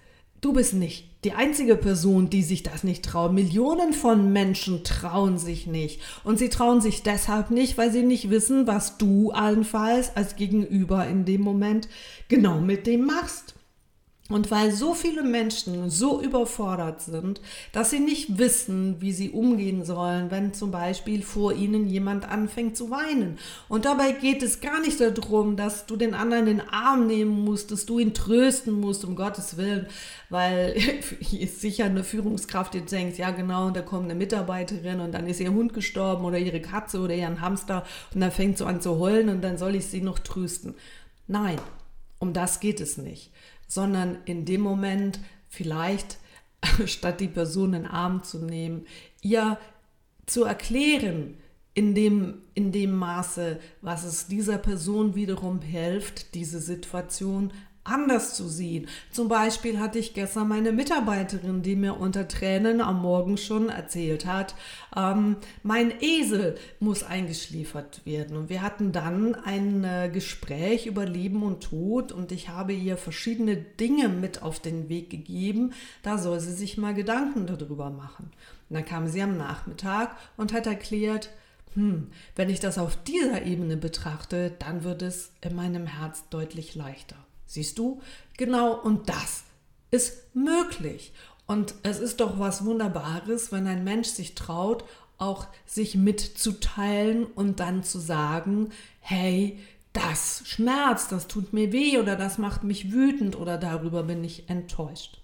Du 0.42 0.51
bist 0.51 0.74
nicht 0.74 1.10
die 1.24 1.34
einzige 1.34 1.75
Person, 1.75 2.30
die 2.30 2.44
sich 2.44 2.63
das 2.63 2.84
nicht 2.84 3.04
traut. 3.06 3.34
Millionen 3.34 3.94
von 3.94 4.32
Menschen 4.32 4.84
trauen 4.84 5.38
sich 5.38 5.68
nicht. 5.68 6.01
Und 6.24 6.39
sie 6.39 6.50
trauen 6.50 6.80
sich 6.80 7.04
deshalb 7.04 7.51
nicht, 7.51 7.77
weil 7.77 7.92
sie 7.92 8.04
nicht 8.04 8.30
wissen, 8.30 8.68
was 8.68 8.98
du 8.98 9.32
allenfalls 9.32 10.16
als 10.16 10.36
Gegenüber 10.36 11.08
in 11.08 11.25
dem 11.25 11.42
Moment 11.42 11.88
genau 12.30 12.62
mit 12.62 12.88
dem 12.88 13.06
machst. 13.06 13.57
Und 14.29 14.51
weil 14.51 14.72
so 14.72 14.93
viele 14.93 15.24
Menschen 15.24 15.89
so 15.89 16.22
überfordert 16.22 17.01
sind, 17.01 17.39
dass 17.72 17.91
sie 17.91 18.00
nicht 18.00 18.38
wissen, 18.38 19.00
wie 19.00 19.13
sie 19.13 19.29
umgehen 19.29 19.86
sollen, 19.86 20.31
wenn 20.31 20.53
zum 20.53 20.69
Beispiel 20.69 21.22
vor 21.24 21.53
ihnen 21.53 21.88
jemand 21.88 22.27
anfängt 22.27 22.75
zu 22.75 22.91
weinen. 22.91 23.39
Und 23.69 23.86
dabei 23.86 24.12
geht 24.12 24.43
es 24.43 24.60
gar 24.60 24.81
nicht 24.81 25.00
darum, 25.00 25.55
dass 25.55 25.86
du 25.86 25.96
den 25.96 26.13
anderen 26.13 26.48
in 26.48 26.57
den 26.57 26.69
Arm 26.69 27.07
nehmen 27.07 27.46
musst, 27.46 27.72
dass 27.72 27.86
du 27.86 28.00
ihn 28.00 28.13
trösten 28.13 28.74
musst, 28.74 29.05
um 29.05 29.15
Gottes 29.15 29.55
Willen, 29.55 29.88
weil 30.29 30.74
hier 31.22 31.41
ist 31.41 31.62
sicher 31.62 31.86
eine 31.86 32.03
Führungskraft, 32.03 32.74
die 32.74 32.81
denkt, 32.81 33.17
ja 33.17 33.31
genau, 33.31 33.67
und 33.67 33.77
da 33.77 33.81
kommt 33.81 34.05
eine 34.05 34.15
Mitarbeiterin 34.15 35.00
und 35.00 35.13
dann 35.13 35.27
ist 35.27 35.39
ihr 35.39 35.53
Hund 35.53 35.74
gestorben 35.74 36.25
oder 36.25 36.38
ihre 36.38 36.60
Katze 36.60 37.00
oder 37.00 37.15
ihren 37.15 37.39
Hamster 37.39 37.86
und 38.13 38.19
dann 38.19 38.31
fängt 38.31 38.57
sie 38.57 38.65
an 38.65 38.81
zu 38.81 39.00
heulen 39.00 39.29
und 39.29 39.41
dann 39.41 39.57
soll 39.57 39.75
ich 39.75 39.86
sie 39.86 40.01
noch 40.01 40.19
trösten. 40.19 40.75
Nein, 41.27 41.60
um 42.19 42.34
das 42.34 42.60
geht 42.60 42.81
es 42.81 42.98
nicht 42.98 43.31
sondern 43.67 44.17
in 44.25 44.45
dem 44.45 44.62
Moment 44.62 45.19
vielleicht, 45.47 46.17
statt 46.86 47.19
die 47.19 47.27
Person 47.27 47.74
in 47.74 47.83
den 47.83 47.91
Arm 47.91 48.24
zu 48.24 48.39
nehmen, 48.39 48.86
ihr 49.21 49.57
zu 50.25 50.43
erklären, 50.43 51.38
in 51.74 51.93
dem, 51.93 52.41
in 52.55 52.71
dem 52.71 52.95
Maße, 52.95 53.59
was 53.81 54.03
es 54.03 54.25
dieser 54.25 54.57
Person 54.57 55.13
wiederum 55.13 55.62
hilft, 55.62 56.33
diese 56.33 56.59
Situation 56.59 57.53
anders 57.88 58.34
zu 58.36 58.48
sehen. 58.48 58.88
Zum 59.12 59.27
Beispiel 59.27 59.79
hatte 59.79 60.00
ich 60.00 60.13
gestern 60.13 60.48
meine 60.48 60.72
Mitarbeiterin, 60.72 61.62
die 61.62 61.75
mir 61.75 62.00
unter 62.00 62.27
Tränen 62.27 62.82
am 62.82 63.01
Morgen 63.01 63.38
schon 63.38 63.70
erzählt 63.70 64.25
hat, 64.25 64.56
ähm, 64.96 65.38
mein 65.63 65.94
Esel 66.01 66.58
muss 66.79 67.03
eingeschliefert 67.03 68.06
werden. 68.06 68.38
Und 68.38 68.50
wir 68.50 68.62
hatten 68.62 68.91
dann 68.91 69.36
ein 69.36 69.84
äh, 69.84 70.10
Gespräch 70.12 70.86
über 70.86 71.06
Leben 71.06 71.44
und 71.44 71.62
Tod 71.62 72.12
und 72.12 72.32
ich 72.32 72.50
habe 72.50 72.74
ihr 72.74 72.98
verschiedene 72.98 73.58
Dinge 73.58 74.10
mit 74.10 74.41
auf 74.41 74.60
den 74.60 74.89
Weg 74.89 75.10
gegeben. 75.10 75.74
Da 76.03 76.17
soll 76.17 76.39
sie 76.39 76.53
sich 76.53 76.77
mal 76.77 76.94
Gedanken 76.94 77.48
darüber 77.48 77.89
machen. 77.89 78.32
Und 78.70 78.74
dann 78.74 78.86
kam 78.86 79.08
sie 79.08 79.22
am 79.22 79.38
Nachmittag 79.38 80.15
und 80.36 80.53
hat 80.53 80.67
erklärt, 80.67 81.29
hm, 81.74 82.08
wenn 82.36 82.50
ich 82.50 82.60
das 82.60 82.77
auf 82.77 82.96
dieser 83.03 83.44
Ebene 83.44 83.77
betrachte, 83.77 84.51
dann 84.58 84.84
wird 84.84 85.03
es 85.03 85.32
in 85.41 85.56
meinem 85.56 85.86
Herz 85.86 86.27
deutlich 86.29 86.74
leichter. 86.74 87.15
Siehst 87.48 87.80
du? 87.80 88.01
Genau, 88.38 88.74
und 88.74 89.10
das 89.10 89.44
ist 89.89 90.36
möglich. 90.36 91.13
Und 91.48 91.74
es 91.84 92.00
ist 92.00 92.20
doch 92.20 92.38
was 92.38 92.66
Wunderbares, 92.66 93.51
wenn 93.51 93.66
ein 93.68 93.86
Mensch 93.86 94.10
sich 94.10 94.36
traut, 94.36 94.84
auch 95.18 95.48
sich 95.66 95.96
mitzuteilen 95.96 97.25
und 97.25 97.60
dann 97.60 97.84
zu 97.84 98.00
sagen, 98.00 98.70
hey, 99.00 99.58
das 99.94 100.44
schmerzt, 100.46 101.12
das 101.12 101.27
tut 101.27 101.54
mir 101.54 101.72
weh 101.72 101.98
oder 101.98 102.16
das 102.16 102.38
macht 102.38 102.63
mich 102.63 102.92
wütend 102.92 103.36
oder 103.36 103.58
darüber 103.58 104.04
bin 104.04 104.24
ich 104.24 104.50
enttäuscht. 104.50 105.22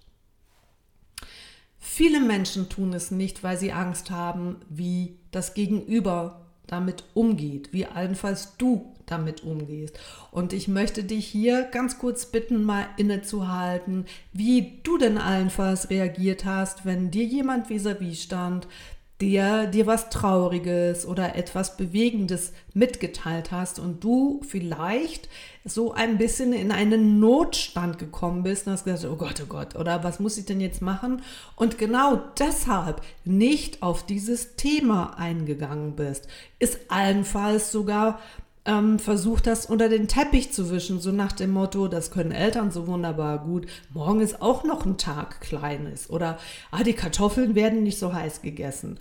Viele 1.78 2.20
Menschen 2.20 2.70
tun 2.70 2.92
es 2.94 3.10
nicht, 3.10 3.44
weil 3.44 3.58
sie 3.58 3.70
Angst 3.70 4.10
haben, 4.10 4.56
wie 4.68 5.18
das 5.30 5.54
Gegenüber 5.54 6.46
damit 6.66 7.04
umgeht, 7.12 7.72
wie 7.72 7.86
allenfalls 7.86 8.56
du 8.56 8.93
damit 9.06 9.44
umgehst. 9.44 9.98
Und 10.30 10.52
ich 10.52 10.68
möchte 10.68 11.04
dich 11.04 11.26
hier 11.26 11.62
ganz 11.62 11.98
kurz 11.98 12.26
bitten, 12.26 12.64
mal 12.64 12.86
innezuhalten, 12.96 14.06
wie 14.32 14.80
du 14.82 14.98
denn 14.98 15.18
allenfalls 15.18 15.90
reagiert 15.90 16.44
hast, 16.44 16.84
wenn 16.84 17.10
dir 17.10 17.24
jemand 17.24 17.68
vis-à-vis 17.68 18.22
stand, 18.22 18.66
der 19.20 19.68
dir 19.68 19.86
was 19.86 20.10
Trauriges 20.10 21.06
oder 21.06 21.36
etwas 21.36 21.76
Bewegendes 21.76 22.52
mitgeteilt 22.74 23.52
hast 23.52 23.78
und 23.78 24.02
du 24.02 24.40
vielleicht 24.46 25.28
so 25.64 25.92
ein 25.94 26.18
bisschen 26.18 26.52
in 26.52 26.72
einen 26.72 27.20
Notstand 27.20 27.98
gekommen 27.98 28.42
bist 28.42 28.66
und 28.66 28.72
hast 28.72 28.84
gesagt, 28.84 29.10
oh 29.10 29.16
Gott, 29.16 29.40
oh 29.42 29.46
Gott, 29.46 29.76
oder 29.76 30.02
was 30.02 30.18
muss 30.18 30.36
ich 30.36 30.46
denn 30.46 30.60
jetzt 30.60 30.82
machen? 30.82 31.22
Und 31.54 31.78
genau 31.78 32.20
deshalb 32.38 33.02
nicht 33.24 33.82
auf 33.82 34.04
dieses 34.04 34.56
Thema 34.56 35.16
eingegangen 35.16 35.94
bist, 35.94 36.26
ist 36.58 36.78
allenfalls 36.88 37.70
sogar 37.70 38.18
ähm, 38.66 38.98
versucht 38.98 39.46
das 39.46 39.66
unter 39.66 39.88
den 39.88 40.08
Teppich 40.08 40.52
zu 40.52 40.70
wischen, 40.70 41.00
so 41.00 41.12
nach 41.12 41.32
dem 41.32 41.50
Motto, 41.50 41.88
das 41.88 42.10
können 42.10 42.32
Eltern 42.32 42.70
so 42.70 42.86
wunderbar 42.86 43.38
gut, 43.38 43.66
morgen 43.92 44.20
ist 44.20 44.40
auch 44.40 44.64
noch 44.64 44.86
ein 44.86 44.98
Tag 44.98 45.40
kleines 45.40 46.08
oder 46.08 46.38
ah, 46.70 46.82
die 46.82 46.94
Kartoffeln 46.94 47.54
werden 47.54 47.82
nicht 47.82 47.98
so 47.98 48.12
heiß 48.12 48.42
gegessen. 48.42 48.98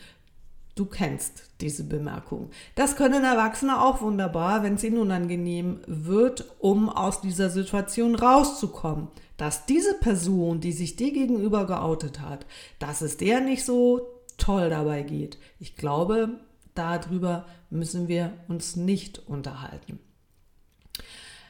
Du 0.76 0.86
kennst 0.86 1.44
diese 1.62 1.84
Bemerkung. 1.84 2.50
Das 2.74 2.96
können 2.96 3.24
Erwachsene 3.24 3.80
auch 3.80 4.02
wunderbar, 4.02 4.64
wenn 4.64 4.74
es 4.74 4.84
ihnen 4.84 4.98
unangenehm 4.98 5.82
wird, 5.86 6.46
um 6.58 6.90
aus 6.90 7.22
dieser 7.22 7.52
Situation 7.52 8.16
rauszukommen. 8.16 9.08
Dass 9.38 9.68
diese 9.68 9.94
Person, 9.94 10.62
die 10.62 10.72
sich 10.72 10.96
dir 10.96 11.12
gegenüber 11.12 11.68
geoutet 11.68 12.22
hat, 12.22 12.48
dass 12.80 13.02
es 13.02 13.18
der 13.18 13.40
nicht 13.40 13.64
so 13.64 14.02
toll 14.38 14.72
dabei 14.72 15.04
geht. 15.04 15.38
Ich 15.60 15.76
glaube, 15.76 16.40
darüber 16.76 17.46
müssen 17.70 18.08
wir 18.08 18.34
uns 18.48 18.76
nicht 18.76 19.28
unterhalten. 19.28 20.00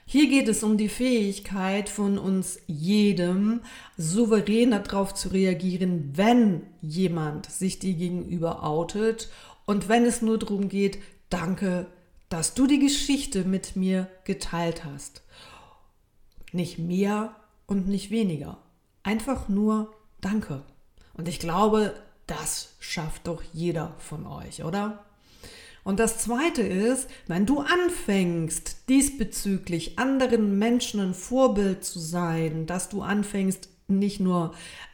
Hier 0.05 0.29
geht 0.29 0.47
es 0.47 0.63
um 0.63 0.77
die 0.77 0.89
Fähigkeit 0.89 1.89
von 1.89 2.17
uns 2.17 2.59
jedem, 2.67 3.61
souverän 3.97 4.71
darauf 4.71 5.13
zu 5.13 5.29
reagieren, 5.29 6.11
wenn 6.15 6.63
jemand 6.81 7.49
sich 7.49 7.79
dir 7.79 7.93
gegenüber 7.93 8.63
outet 8.63 9.29
und 9.65 9.87
wenn 9.87 10.05
es 10.05 10.21
nur 10.21 10.37
darum 10.37 10.67
geht, 10.67 10.99
danke, 11.29 11.87
dass 12.29 12.53
du 12.53 12.67
die 12.67 12.79
Geschichte 12.79 13.45
mit 13.45 13.75
mir 13.75 14.07
geteilt 14.25 14.83
hast. 14.83 15.23
Nicht 16.51 16.79
mehr 16.79 17.35
und 17.65 17.87
nicht 17.87 18.11
weniger. 18.11 18.57
Einfach 19.03 19.49
nur 19.49 19.93
danke. 20.21 20.63
Und 21.13 21.27
ich 21.27 21.39
glaube, 21.39 21.93
das 22.27 22.75
schafft 22.79 23.27
doch 23.27 23.41
jeder 23.53 23.95
von 23.99 24.27
euch, 24.27 24.63
oder? 24.63 25.05
Und 25.83 25.99
das 25.99 26.17
Zweite 26.19 26.61
ist, 26.61 27.09
wenn 27.27 27.45
du 27.45 27.59
anfängst, 27.59 28.89
diesbezüglich 28.89 29.99
anderen 29.99 30.57
Menschen 30.57 31.01
ein 31.01 31.13
Vorbild 31.13 31.83
zu 31.83 31.99
sein, 31.99 32.65
dass 32.65 32.89
du 32.89 33.01
anfängst, 33.01 33.69
nicht 33.87 34.21
nur 34.21 34.53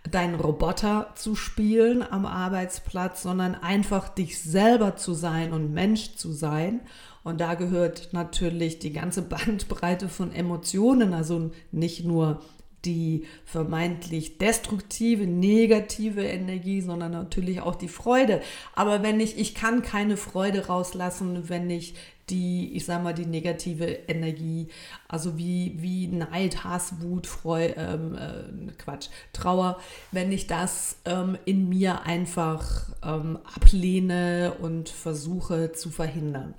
deinen 0.10 0.36
Roboter 0.36 1.14
zu 1.16 1.36
spielen 1.36 2.04
am 2.04 2.26
Arbeitsplatz, 2.26 3.22
sondern 3.22 3.56
einfach 3.56 4.10
dich 4.10 4.42
selber 4.42 4.96
zu 4.96 5.14
sein 5.14 5.54
und 5.54 5.74
Mensch 5.74 6.16
zu 6.16 6.32
sein. 6.32 6.82
Und 7.24 7.40
da 7.40 7.54
gehört 7.54 8.10
natürlich 8.12 8.80
die 8.80 8.92
ganze 8.92 9.22
Bandbreite 9.30 10.10
von 10.10 10.32
Emotionen, 10.32 11.14
also 11.14 11.52
nicht 11.72 12.04
nur 12.04 12.42
die 12.86 13.26
vermeintlich 13.46 14.38
destruktive, 14.38 15.28
negative 15.28 16.24
Energie, 16.24 16.82
sondern 16.82 17.12
natürlich 17.12 17.62
auch 17.62 17.76
die 17.76 17.88
Freude. 17.88 18.42
Aber 18.76 19.04
wenn 19.04 19.20
ich, 19.20 19.38
ich 19.38 19.56
kann 19.56 19.82
keine 19.82 20.18
Freude 20.18 20.68
rauslassen, 20.68 21.50
wenn 21.50 21.70
ich 21.70 21.96
die, 22.30 22.74
ich 22.74 22.86
sag 22.86 23.04
mal, 23.04 23.14
die 23.14 23.26
negative 23.26 23.86
Energie, 23.86 24.68
also 25.08 25.38
wie, 25.38 25.76
wie 25.78 26.08
Neid, 26.08 26.64
Hass, 26.64 27.02
Wut, 27.02 27.28
Freude, 27.28 27.76
ähm, 27.78 28.16
äh, 28.16 28.72
Quatsch, 28.78 29.10
Trauer, 29.34 29.80
wenn 30.12 30.32
ich 30.32 30.48
das 30.48 30.98
ähm, 31.06 31.38
in 31.46 31.70
mir 31.70 32.04
einfach 32.04 32.90
ähm, 33.04 33.40
ablehne 33.56 34.54
und 34.60 34.90
versuche 34.90 35.72
zu 35.72 35.90
verhindern. 35.90 36.54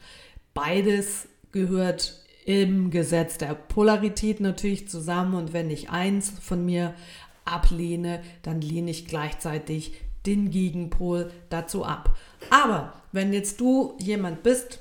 Beides 0.54 1.28
gehört 1.52 2.20
im 2.44 2.90
Gesetz 2.90 3.38
der 3.38 3.54
Polarität 3.54 4.40
natürlich 4.40 4.88
zusammen 4.88 5.34
und 5.34 5.52
wenn 5.52 5.70
ich 5.70 5.90
eins 5.90 6.30
von 6.40 6.64
mir 6.64 6.94
ablehne, 7.44 8.22
dann 8.42 8.60
lehne 8.60 8.90
ich 8.90 9.06
gleichzeitig 9.06 9.92
den 10.26 10.50
Gegenpol 10.50 11.30
dazu 11.48 11.84
ab. 11.84 12.16
Aber 12.50 12.92
wenn 13.12 13.32
jetzt 13.32 13.60
du 13.60 13.94
jemand 13.98 14.42
bist, 14.42 14.80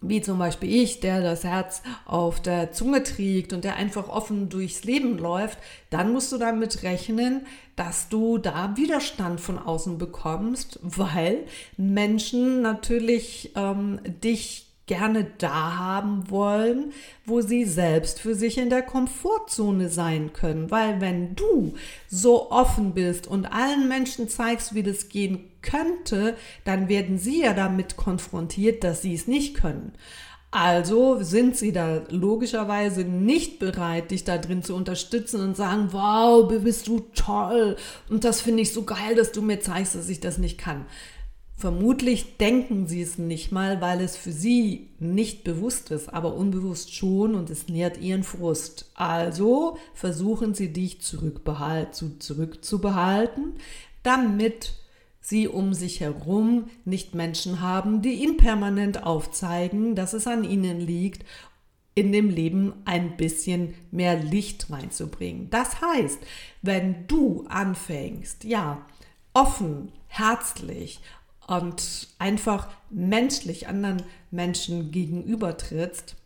wie 0.00 0.20
zum 0.20 0.38
Beispiel 0.38 0.72
ich, 0.82 1.00
der 1.00 1.22
das 1.22 1.44
Herz 1.44 1.82
auf 2.06 2.40
der 2.40 2.72
Zunge 2.72 3.02
trägt 3.02 3.52
und 3.52 3.64
der 3.64 3.76
einfach 3.76 4.08
offen 4.08 4.48
durchs 4.48 4.84
Leben 4.84 5.18
läuft, 5.18 5.58
dann 5.90 6.12
musst 6.12 6.32
du 6.32 6.38
damit 6.38 6.82
rechnen, 6.82 7.46
dass 7.76 8.08
du 8.08 8.38
da 8.38 8.76
Widerstand 8.76 9.40
von 9.40 9.58
außen 9.58 9.98
bekommst, 9.98 10.78
weil 10.82 11.44
Menschen 11.76 12.62
natürlich 12.62 13.52
ähm, 13.54 14.00
dich 14.04 14.71
gerne 14.92 15.24
da 15.38 15.78
haben 15.78 16.30
wollen, 16.30 16.92
wo 17.24 17.40
sie 17.40 17.64
selbst 17.64 18.20
für 18.20 18.34
sich 18.34 18.58
in 18.58 18.68
der 18.68 18.82
Komfortzone 18.82 19.88
sein 19.88 20.34
können. 20.34 20.70
Weil 20.70 21.00
wenn 21.00 21.34
du 21.34 21.72
so 22.08 22.50
offen 22.50 22.92
bist 22.92 23.26
und 23.26 23.46
allen 23.46 23.88
Menschen 23.88 24.28
zeigst, 24.28 24.74
wie 24.74 24.82
das 24.82 25.08
gehen 25.08 25.48
könnte, 25.62 26.36
dann 26.64 26.90
werden 26.90 27.16
sie 27.16 27.40
ja 27.40 27.54
damit 27.54 27.96
konfrontiert, 27.96 28.84
dass 28.84 29.00
sie 29.00 29.14
es 29.14 29.26
nicht 29.26 29.54
können. 29.54 29.92
Also 30.50 31.22
sind 31.22 31.56
sie 31.56 31.72
da 31.72 32.02
logischerweise 32.10 33.04
nicht 33.04 33.58
bereit, 33.58 34.10
dich 34.10 34.24
da 34.24 34.36
drin 34.36 34.62
zu 34.62 34.74
unterstützen 34.74 35.40
und 35.40 35.56
sagen, 35.56 35.88
wow, 35.92 36.46
bist 36.62 36.86
du 36.86 37.06
toll 37.14 37.76
und 38.10 38.24
das 38.24 38.42
finde 38.42 38.60
ich 38.60 38.74
so 38.74 38.82
geil, 38.82 39.14
dass 39.16 39.32
du 39.32 39.40
mir 39.40 39.60
zeigst, 39.60 39.94
dass 39.94 40.10
ich 40.10 40.20
das 40.20 40.36
nicht 40.36 40.58
kann. 40.58 40.84
Vermutlich 41.62 42.36
denken 42.38 42.88
sie 42.88 43.02
es 43.02 43.18
nicht 43.18 43.52
mal, 43.52 43.80
weil 43.80 44.00
es 44.00 44.16
für 44.16 44.32
sie 44.32 44.88
nicht 44.98 45.44
bewusst 45.44 45.92
ist, 45.92 46.12
aber 46.12 46.34
unbewusst 46.34 46.92
schon 46.92 47.36
und 47.36 47.50
es 47.50 47.68
nährt 47.68 47.98
ihren 47.98 48.24
Frust. 48.24 48.90
Also 48.94 49.78
versuchen 49.94 50.54
sie 50.54 50.72
dich 50.72 51.00
zurückzubehalten, 51.02 53.52
damit 54.02 54.74
sie 55.20 55.46
um 55.46 55.72
sich 55.72 56.00
herum 56.00 56.68
nicht 56.84 57.14
Menschen 57.14 57.60
haben, 57.60 58.02
die 58.02 58.14
ihnen 58.14 58.38
permanent 58.38 59.04
aufzeigen, 59.04 59.94
dass 59.94 60.14
es 60.14 60.26
an 60.26 60.42
ihnen 60.42 60.80
liegt, 60.80 61.24
in 61.94 62.10
dem 62.10 62.28
Leben 62.28 62.72
ein 62.86 63.16
bisschen 63.16 63.74
mehr 63.92 64.20
Licht 64.20 64.68
reinzubringen. 64.68 65.48
Das 65.50 65.80
heißt, 65.80 66.18
wenn 66.60 67.06
du 67.06 67.44
anfängst, 67.48 68.42
ja, 68.42 68.84
offen, 69.32 69.92
herzlich, 70.08 71.00
und 71.52 72.08
einfach 72.18 72.68
menschlich 72.88 73.68
anderen 73.68 74.02
Menschen 74.30 74.90
gegenübertrittst 74.90 76.16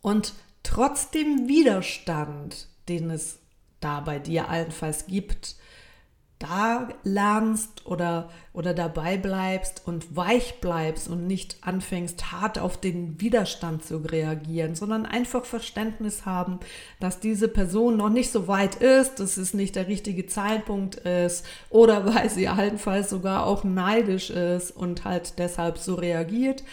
und 0.00 0.32
trotzdem 0.64 1.46
Widerstand, 1.46 2.66
den 2.88 3.10
es 3.10 3.38
da 3.78 4.00
bei 4.00 4.18
dir 4.18 4.48
allenfalls 4.48 5.06
gibt, 5.06 5.54
da 6.42 6.88
lernst 7.04 7.86
oder, 7.86 8.28
oder 8.52 8.74
dabei 8.74 9.16
bleibst 9.16 9.82
und 9.86 10.16
weich 10.16 10.60
bleibst 10.60 11.08
und 11.08 11.26
nicht 11.26 11.56
anfängst, 11.60 12.32
hart 12.32 12.58
auf 12.58 12.76
den 12.76 13.20
Widerstand 13.20 13.84
zu 13.84 13.98
reagieren, 13.98 14.74
sondern 14.74 15.06
einfach 15.06 15.44
Verständnis 15.44 16.26
haben, 16.26 16.58
dass 16.98 17.20
diese 17.20 17.46
Person 17.46 17.96
noch 17.96 18.08
nicht 18.08 18.32
so 18.32 18.48
weit 18.48 18.74
ist, 18.76 19.20
dass 19.20 19.36
es 19.36 19.54
nicht 19.54 19.76
der 19.76 19.86
richtige 19.86 20.26
Zeitpunkt 20.26 20.96
ist 20.96 21.46
oder 21.70 22.06
weil 22.14 22.28
sie 22.28 22.48
allenfalls 22.48 23.10
sogar 23.10 23.46
auch 23.46 23.62
neidisch 23.62 24.30
ist 24.30 24.72
und 24.72 25.04
halt 25.04 25.38
deshalb 25.38 25.78
so 25.78 25.94
reagiert. 25.94 26.64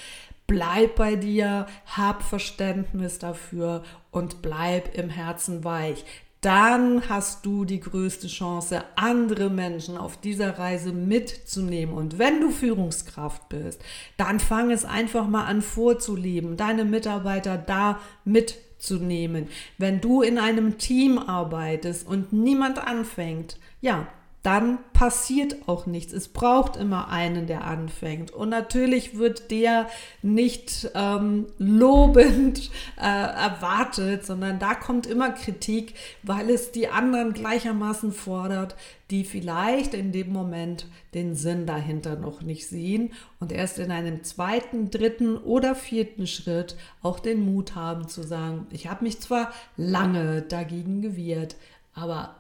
Bleib 0.47 0.95
bei 0.95 1.15
dir, 1.15 1.67
hab 1.85 2.23
Verständnis 2.23 3.19
dafür 3.19 3.83
und 4.09 4.41
bleib 4.41 4.97
im 4.97 5.11
Herzen 5.11 5.63
weich 5.63 6.03
dann 6.41 7.09
hast 7.09 7.45
du 7.45 7.65
die 7.65 7.81
größte 7.81 8.27
Chance, 8.27 8.83
andere 8.95 9.49
Menschen 9.49 9.97
auf 9.97 10.17
dieser 10.17 10.57
Reise 10.57 10.93
mitzunehmen. 10.93 11.93
Und 11.93 12.17
wenn 12.17 12.39
du 12.39 12.49
Führungskraft 12.49 13.49
bist, 13.49 13.81
dann 14.15 14.39
fang 14.39 14.71
es 14.71 14.85
einfach 14.85 15.27
mal 15.27 15.45
an 15.45 15.61
vorzuleben, 15.61 16.55
deine 16.55 16.85
Mitarbeiter 16.85 17.57
da 17.57 17.99
mitzunehmen. 18.23 19.49
Wenn 19.77 19.99
du 19.99 20.21
in 20.21 20.37
einem 20.37 20.77
Team 20.77 21.17
arbeitest 21.17 22.07
und 22.07 22.31
niemand 22.31 22.79
anfängt, 22.79 23.57
ja, 23.81 24.07
dann 24.43 24.79
passiert 24.93 25.67
auch 25.67 25.85
nichts. 25.85 26.13
Es 26.13 26.29
braucht 26.29 26.77
immer 26.77 27.09
einen, 27.09 27.45
der 27.45 27.65
anfängt. 27.65 28.31
Und 28.31 28.49
natürlich 28.49 29.17
wird 29.17 29.51
der 29.51 29.89
nicht 30.21 30.91
ähm, 30.95 31.47
lobend 31.57 32.71
äh, 32.97 33.01
erwartet, 33.01 34.25
sondern 34.25 34.57
da 34.57 34.75
kommt 34.75 35.07
immer 35.07 35.31
Kritik, 35.31 35.93
weil 36.23 36.49
es 36.49 36.71
die 36.71 36.87
anderen 36.87 37.33
gleichermaßen 37.33 38.13
fordert, 38.13 38.75
die 39.09 39.25
vielleicht 39.25 39.93
in 39.93 40.11
dem 40.11 40.31
Moment 40.31 40.85
den 41.13 41.35
Sinn 41.35 41.65
dahinter 41.65 42.15
noch 42.15 42.41
nicht 42.41 42.67
sehen 42.67 43.11
und 43.39 43.51
erst 43.51 43.79
in 43.79 43.91
einem 43.91 44.23
zweiten, 44.23 44.89
dritten 44.89 45.35
oder 45.37 45.75
vierten 45.75 46.27
Schritt 46.27 46.77
auch 47.01 47.19
den 47.19 47.43
Mut 47.43 47.75
haben 47.75 48.07
zu 48.07 48.21
sagen, 48.21 48.67
ich 48.69 48.87
habe 48.87 49.03
mich 49.03 49.19
zwar 49.19 49.51
lange 49.75 50.43
dagegen 50.43 51.01
gewehrt, 51.01 51.55
aber 51.93 52.38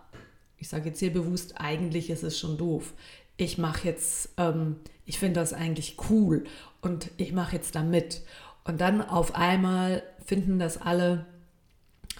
ich 0.59 0.67
sage 0.67 0.89
jetzt 0.89 0.99
hier 0.99 1.13
bewusst, 1.13 1.55
eigentlich 1.57 2.09
ist 2.09 2.23
es 2.23 2.37
schon 2.37 2.57
doof. 2.57 2.93
Ich 3.37 3.57
mache 3.57 3.87
jetzt, 3.87 4.29
ähm, 4.37 4.75
ich 5.05 5.17
finde 5.17 5.39
das 5.39 5.53
eigentlich 5.53 5.97
cool 6.09 6.43
und 6.81 7.11
ich 7.17 7.31
mache 7.31 7.55
jetzt 7.55 7.75
da 7.75 7.83
mit. 7.83 8.21
Und 8.65 8.81
dann 8.81 9.01
auf 9.01 9.35
einmal 9.35 10.03
finden 10.25 10.59
das 10.59 10.79
alle 10.79 11.25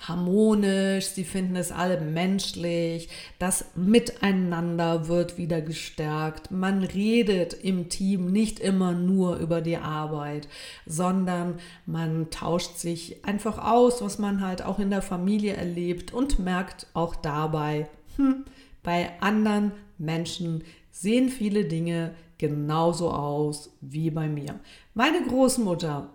harmonisch, 0.07 1.07
sie 1.07 1.25
finden 1.25 1.55
es 1.55 1.71
alle 1.71 1.99
menschlich, 1.99 3.09
das 3.37 3.65
Miteinander 3.75 5.07
wird 5.07 5.37
wieder 5.37 5.61
gestärkt. 5.61 6.51
Man 6.51 6.83
redet 6.83 7.53
im 7.53 7.89
Team 7.89 8.31
nicht 8.31 8.59
immer 8.59 8.93
nur 8.93 9.37
über 9.37 9.61
die 9.61 9.77
Arbeit, 9.77 10.47
sondern 10.85 11.59
man 11.85 12.29
tauscht 12.29 12.77
sich 12.77 13.25
einfach 13.25 13.57
aus, 13.57 14.01
was 14.01 14.19
man 14.19 14.41
halt 14.41 14.61
auch 14.61 14.79
in 14.79 14.89
der 14.89 15.01
Familie 15.01 15.53
erlebt 15.53 16.13
und 16.13 16.39
merkt 16.39 16.87
auch 16.93 17.15
dabei, 17.15 17.89
hm, 18.19 18.45
bei 18.83 19.09
anderen 19.21 19.71
Menschen 19.97 20.63
sehen 20.91 21.29
viele 21.29 21.65
Dinge 21.65 22.13
genauso 22.37 23.11
aus 23.11 23.71
wie 23.81 24.11
bei 24.11 24.27
mir. 24.27 24.59
Meine 24.93 25.21
Großmutter 25.23 26.09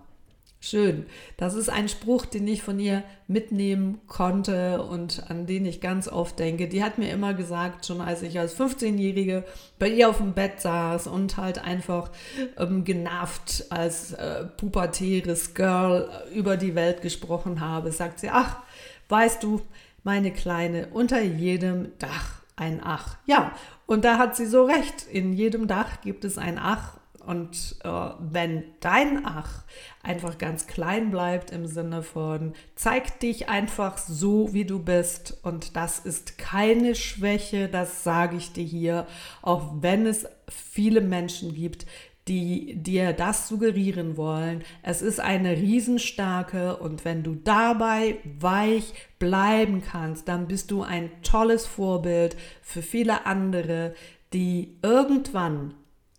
Schön. 0.66 1.04
Das 1.36 1.52
ist 1.52 1.68
ein 1.68 1.90
Spruch, 1.90 2.24
den 2.24 2.48
ich 2.48 2.62
von 2.62 2.80
ihr 2.80 3.02
mitnehmen 3.26 4.00
konnte 4.06 4.80
und 4.80 5.24
an 5.28 5.44
den 5.44 5.66
ich 5.66 5.82
ganz 5.82 6.08
oft 6.08 6.38
denke. 6.38 6.68
Die 6.68 6.82
hat 6.82 6.96
mir 6.96 7.10
immer 7.10 7.34
gesagt, 7.34 7.84
schon 7.84 8.00
als 8.00 8.22
ich 8.22 8.38
als 8.38 8.58
15-Jährige 8.58 9.44
bei 9.78 9.90
ihr 9.90 10.08
auf 10.08 10.16
dem 10.16 10.32
Bett 10.32 10.62
saß 10.62 11.06
und 11.06 11.36
halt 11.36 11.62
einfach 11.62 12.10
ähm, 12.56 12.84
genervt 12.84 13.66
als 13.68 14.14
äh, 14.14 14.46
pubertäres 14.56 15.52
Girl 15.52 16.08
über 16.34 16.56
die 16.56 16.74
Welt 16.74 17.02
gesprochen 17.02 17.60
habe, 17.60 17.92
sagt 17.92 18.20
sie, 18.20 18.30
ach, 18.30 18.62
weißt 19.10 19.42
du, 19.42 19.60
meine 20.04 20.30
Kleine, 20.30 20.88
unter 20.92 21.20
jedem 21.20 21.92
Dach 21.98 22.42
ein 22.56 22.80
Ach. 22.82 23.16
Ja, 23.26 23.52
und 23.86 24.04
da 24.04 24.18
hat 24.18 24.36
sie 24.36 24.46
so 24.46 24.64
recht. 24.64 25.06
In 25.10 25.32
jedem 25.32 25.66
Dach 25.66 26.00
gibt 26.02 26.24
es 26.24 26.38
ein 26.38 26.58
Ach 26.58 26.98
und 27.26 27.76
äh, 27.82 27.88
wenn 28.20 28.64
dein 28.80 29.24
Ach 29.24 29.64
einfach 30.02 30.38
ganz 30.38 30.66
klein 30.66 31.10
bleibt 31.10 31.50
im 31.50 31.66
Sinne 31.66 32.02
von, 32.02 32.52
zeig 32.74 33.18
dich 33.20 33.48
einfach 33.48 33.98
so, 33.98 34.52
wie 34.52 34.64
du 34.64 34.78
bist. 34.78 35.38
Und 35.42 35.76
das 35.76 35.98
ist 35.98 36.38
keine 36.38 36.94
Schwäche, 36.94 37.68
das 37.68 38.04
sage 38.04 38.36
ich 38.36 38.52
dir 38.52 38.64
hier, 38.64 39.06
auch 39.42 39.72
wenn 39.80 40.06
es 40.06 40.26
viele 40.48 41.00
Menschen 41.00 41.54
gibt, 41.54 41.86
die 42.28 42.76
dir 42.76 43.12
das 43.12 43.48
suggerieren 43.48 44.16
wollen. 44.16 44.62
Es 44.82 45.02
ist 45.02 45.20
eine 45.20 45.56
Riesenstarke 45.56 46.76
und 46.76 47.04
wenn 47.04 47.22
du 47.22 47.34
dabei 47.34 48.18
weich 48.40 48.94
bleiben 49.18 49.82
kannst, 49.82 50.28
dann 50.28 50.48
bist 50.48 50.70
du 50.70 50.82
ein 50.82 51.10
tolles 51.22 51.66
Vorbild 51.66 52.36
für 52.62 52.82
viele 52.82 53.26
andere, 53.26 53.94
die 54.32 54.78
irgendwann, 54.82 55.74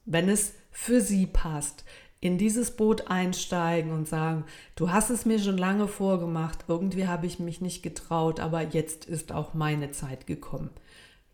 wenn 0.06 0.30
es 0.30 0.54
für 0.70 1.02
sie 1.02 1.26
passt, 1.26 1.84
in 2.22 2.38
dieses 2.38 2.72
Boot 2.72 3.08
einsteigen 3.08 3.92
und 3.92 4.08
sagen, 4.08 4.46
du 4.76 4.92
hast 4.92 5.10
es 5.10 5.26
mir 5.26 5.40
schon 5.40 5.58
lange 5.58 5.88
vorgemacht, 5.88 6.66
irgendwie 6.68 7.08
habe 7.08 7.26
ich 7.28 7.40
mich 7.40 7.62
nicht 7.62 7.84
getraut, 7.84 8.40
aber 8.40 8.62
jetzt 8.62 9.06
ist 9.06 9.32
auch 9.32 9.54
meine 9.54 9.92
Zeit 9.92 10.28
gekommen. 10.28 10.70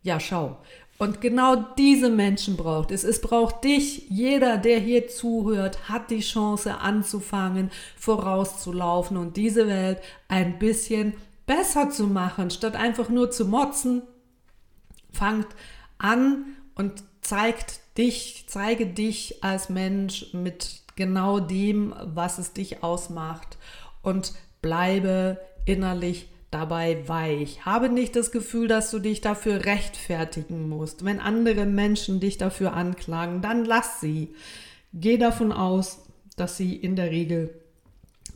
Ja, 0.02 0.20
schau. 0.20 0.58
Und 0.98 1.20
genau 1.20 1.56
diese 1.76 2.10
Menschen 2.10 2.56
braucht 2.56 2.90
es. 2.92 3.02
Es 3.02 3.20
braucht 3.20 3.64
dich. 3.64 4.08
Jeder, 4.08 4.56
der 4.56 4.78
hier 4.78 5.08
zuhört, 5.08 5.88
hat 5.88 6.10
die 6.10 6.20
Chance 6.20 6.78
anzufangen, 6.78 7.70
vorauszulaufen 7.96 9.16
und 9.16 9.36
diese 9.36 9.66
Welt 9.66 9.98
ein 10.28 10.58
bisschen 10.58 11.14
besser 11.46 11.90
zu 11.90 12.06
machen, 12.06 12.50
statt 12.50 12.76
einfach 12.76 13.08
nur 13.08 13.30
zu 13.30 13.46
motzen. 13.46 14.02
Fangt 15.12 15.48
an 15.98 16.44
und 16.76 17.02
zeigt 17.20 17.80
dich, 17.98 18.44
zeige 18.46 18.86
dich 18.86 19.42
als 19.42 19.68
Mensch 19.68 20.32
mit 20.32 20.82
genau 20.96 21.40
dem, 21.40 21.94
was 22.02 22.38
es 22.38 22.52
dich 22.52 22.82
ausmacht 22.82 23.58
und 24.02 24.34
bleibe 24.60 25.38
innerlich 25.64 26.28
dabei 26.52 27.08
weich. 27.08 27.64
Habe 27.64 27.88
nicht 27.88 28.14
das 28.14 28.30
Gefühl, 28.30 28.68
dass 28.68 28.92
du 28.92 29.00
dich 29.00 29.20
dafür 29.20 29.64
rechtfertigen 29.64 30.68
musst. 30.68 31.04
Wenn 31.04 31.18
andere 31.18 31.66
Menschen 31.66 32.20
dich 32.20 32.38
dafür 32.38 32.74
anklagen, 32.74 33.42
dann 33.42 33.64
lass 33.64 34.00
sie. 34.00 34.34
Geh 34.92 35.16
davon 35.16 35.50
aus, 35.50 36.04
dass 36.36 36.56
sie 36.56 36.76
in 36.76 36.94
der 36.94 37.10
Regel 37.10 37.50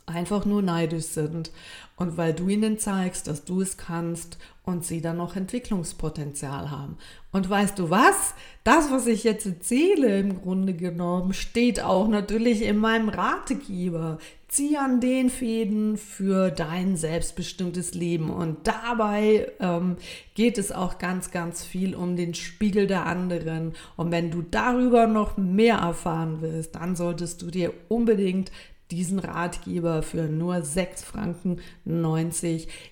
einfach 0.06 0.44
nur 0.44 0.62
neidisch 0.62 1.06
sind. 1.06 1.50
Und 1.96 2.16
weil 2.16 2.32
du 2.32 2.48
ihnen 2.48 2.78
zeigst, 2.78 3.26
dass 3.26 3.44
du 3.44 3.60
es 3.60 3.76
kannst 3.76 4.38
und 4.64 4.84
sie 4.84 5.00
dann 5.00 5.18
noch 5.18 5.36
Entwicklungspotenzial 5.36 6.70
haben. 6.70 6.96
Und 7.32 7.48
weißt 7.48 7.78
du 7.78 7.90
was? 7.90 8.34
Das, 8.64 8.90
was 8.90 9.06
ich 9.06 9.24
jetzt 9.24 9.46
erzähle, 9.46 10.18
im 10.18 10.40
Grunde 10.40 10.74
genommen, 10.74 11.34
steht 11.34 11.80
auch 11.80 12.08
natürlich 12.08 12.62
in 12.62 12.78
meinem 12.78 13.08
Rategeber. 13.08 14.18
Zieh 14.48 14.76
an 14.76 15.00
den 15.00 15.28
Fäden 15.28 15.96
für 15.96 16.50
dein 16.50 16.96
selbstbestimmtes 16.96 17.94
Leben. 17.94 18.30
Und 18.30 18.58
dabei 18.68 19.50
ähm, 19.58 19.96
geht 20.34 20.56
es 20.56 20.70
auch 20.70 20.98
ganz, 20.98 21.32
ganz 21.32 21.64
viel 21.64 21.96
um 21.96 22.14
den 22.14 22.32
Spiegel 22.32 22.86
der 22.86 23.06
anderen. 23.06 23.74
Und 23.96 24.12
wenn 24.12 24.30
du 24.30 24.42
darüber 24.42 25.08
noch 25.08 25.36
mehr 25.36 25.78
erfahren 25.78 26.38
willst, 26.42 26.76
dann 26.76 26.94
solltest 26.94 27.42
du 27.42 27.50
dir 27.50 27.72
unbedingt 27.88 28.52
diesen 28.90 29.18
Ratgeber 29.18 30.02
für 30.02 30.24
nur 30.24 30.54
6,90 30.56 31.04
Franken 31.04 31.60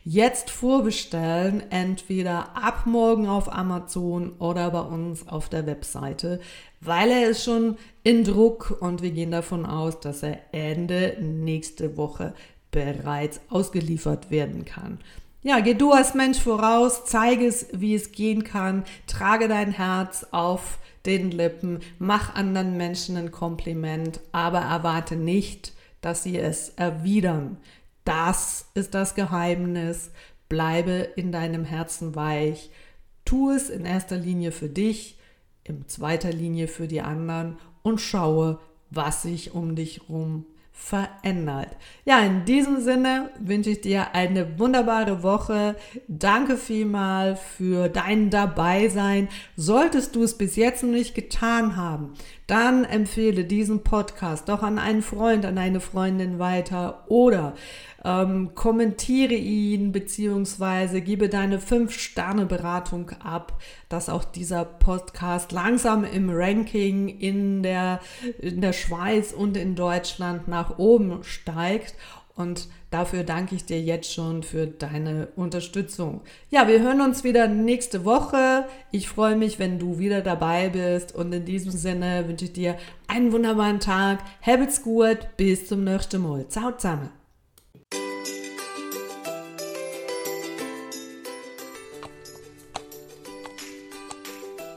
jetzt 0.04 0.50
vorbestellen, 0.50 1.62
entweder 1.70 2.57
ab 2.57 2.87
morgen 2.87 3.28
auf 3.28 3.52
Amazon 3.52 4.33
oder 4.38 4.70
bei 4.70 4.80
uns 4.80 5.28
auf 5.28 5.48
der 5.48 5.66
Webseite, 5.66 6.40
weil 6.80 7.11
er 7.11 7.28
ist 7.28 7.44
schon 7.44 7.76
in 8.02 8.24
Druck 8.24 8.76
und 8.80 9.02
wir 9.02 9.12
gehen 9.12 9.30
davon 9.30 9.66
aus, 9.66 10.00
dass 10.00 10.22
er 10.22 10.40
Ende 10.52 11.16
nächste 11.20 11.96
Woche 11.96 12.35
bereits 12.70 13.40
ausgeliefert 13.48 14.30
werden 14.30 14.64
kann. 14.64 14.98
Ja, 15.42 15.61
geh 15.61 15.74
du 15.74 15.92
als 15.92 16.14
Mensch 16.14 16.38
voraus, 16.38 17.04
zeige 17.04 17.46
es, 17.46 17.66
wie 17.72 17.94
es 17.94 18.12
gehen 18.12 18.44
kann, 18.44 18.83
trage 19.07 19.46
dein 19.46 19.72
Herz 19.72 20.26
auf 20.30 20.78
den 21.07 21.30
Lippen, 21.30 21.80
mach 21.98 22.35
anderen 22.35 22.78
Menschen 22.78 23.16
ein 23.18 23.30
Kompliment, 23.30 24.20
aber 24.33 24.61
erwarte 24.61 25.16
nicht, 25.16 25.74
dass 26.05 26.23
sie 26.23 26.38
es 26.38 26.71
erwidern. 26.71 27.57
Das 28.05 28.71
ist 28.75 28.95
das 28.95 29.14
Geheimnis. 29.14 30.11
Bleibe 30.49 31.09
in 31.17 31.33
deinem 31.33 31.64
Herzen 31.64 32.14
weich. 32.14 32.71
Tu 33.25 33.51
es 33.51 33.71
in 33.71 33.87
erster 33.87 34.17
Linie 34.17 34.53
für 34.53 34.69
dich, 34.69 35.19
in 35.64 35.88
zweiter 35.88 36.31
Linie 36.31 36.69
für 36.69 36.87
die 36.87 37.01
anderen 37.01 37.57
und 37.83 38.01
schaue, 38.01 38.61
was 38.90 39.23
sich 39.23 39.55
um 39.55 39.75
dich 39.75 40.03
herum 40.03 40.45
verändert. 40.77 41.69
Ja, 42.05 42.19
in 42.19 42.45
diesem 42.45 42.81
Sinne 42.81 43.31
wünsche 43.39 43.71
ich 43.71 43.81
dir 43.81 44.15
eine 44.15 44.59
wunderbare 44.59 45.23
Woche. 45.23 45.77
Danke 46.09 46.57
vielmal 46.57 47.37
für 47.37 47.89
dein 47.89 48.29
Dabeisein. 48.29 49.29
Solltest 49.57 50.17
du 50.17 50.25
es 50.25 50.37
bis 50.37 50.57
jetzt 50.57 50.83
noch 50.83 50.91
nicht 50.91 51.15
getan 51.15 51.77
haben, 51.77 52.13
dann 52.49 52.85
empfehle 52.85 53.45
diesen 53.45 53.85
Podcast 53.85 54.49
doch 54.49 54.63
an 54.63 54.79
einen 54.79 55.01
Freund, 55.01 55.47
an 55.47 55.57
eine 55.57 55.81
Freundin 55.81 56.39
weiter 56.39 57.05
oder 57.09 57.55
ähm, 58.05 58.55
kommentiere 58.55 59.33
ihn 59.33 59.91
beziehungsweise 59.91 61.01
gebe 61.01 61.31
deine 61.31 61.59
5-Sterne-Beratung 61.59 63.11
ab, 63.23 63.59
dass 63.89 64.11
auch 64.11 64.25
dieser 64.25 64.67
Podcast 64.67 65.53
langsam 65.53 66.05
im 66.05 66.29
Ranking 66.31 67.09
in 67.09 67.63
der, 67.63 68.01
in 68.39 68.61
der 68.61 68.75
Schweiz 68.75 69.33
und 69.33 69.57
in 69.57 69.75
Deutschland 69.75 70.49
nach 70.64 70.79
oben 70.79 71.22
steigt. 71.22 71.94
Und 72.37 72.66
dafür 72.90 73.22
danke 73.22 73.55
ich 73.55 73.64
dir 73.64 73.81
jetzt 73.81 74.12
schon 74.12 74.42
für 74.42 74.66
deine 74.66 75.29
Unterstützung. 75.37 76.22
Ja, 76.50 76.66
wir 76.66 76.81
hören 76.81 77.00
uns 77.00 77.22
wieder 77.22 77.46
nächste 77.46 78.05
Woche. 78.05 78.66
Ich 78.90 79.09
freue 79.09 79.37
mich, 79.37 79.61
wenn 79.61 79.79
du 79.79 80.00
wieder 80.00 80.20
dabei 80.20 80.68
bist. 80.68 81.14
Und 81.14 81.33
in 81.33 81.44
diesem 81.44 81.70
Sinne 81.70 82.27
wünsche 82.27 82.46
ich 82.46 82.53
dir 82.53 82.77
einen 83.07 83.31
wunderbaren 83.31 83.79
Tag. 83.79 84.18
Habt's 84.42 84.83
gut. 84.83 85.18
Bis 85.37 85.68
zum 85.68 85.85
nächsten 85.85 86.22
Mal. 86.22 86.48
Ciao 86.48 86.72
zusammen. 86.72 87.24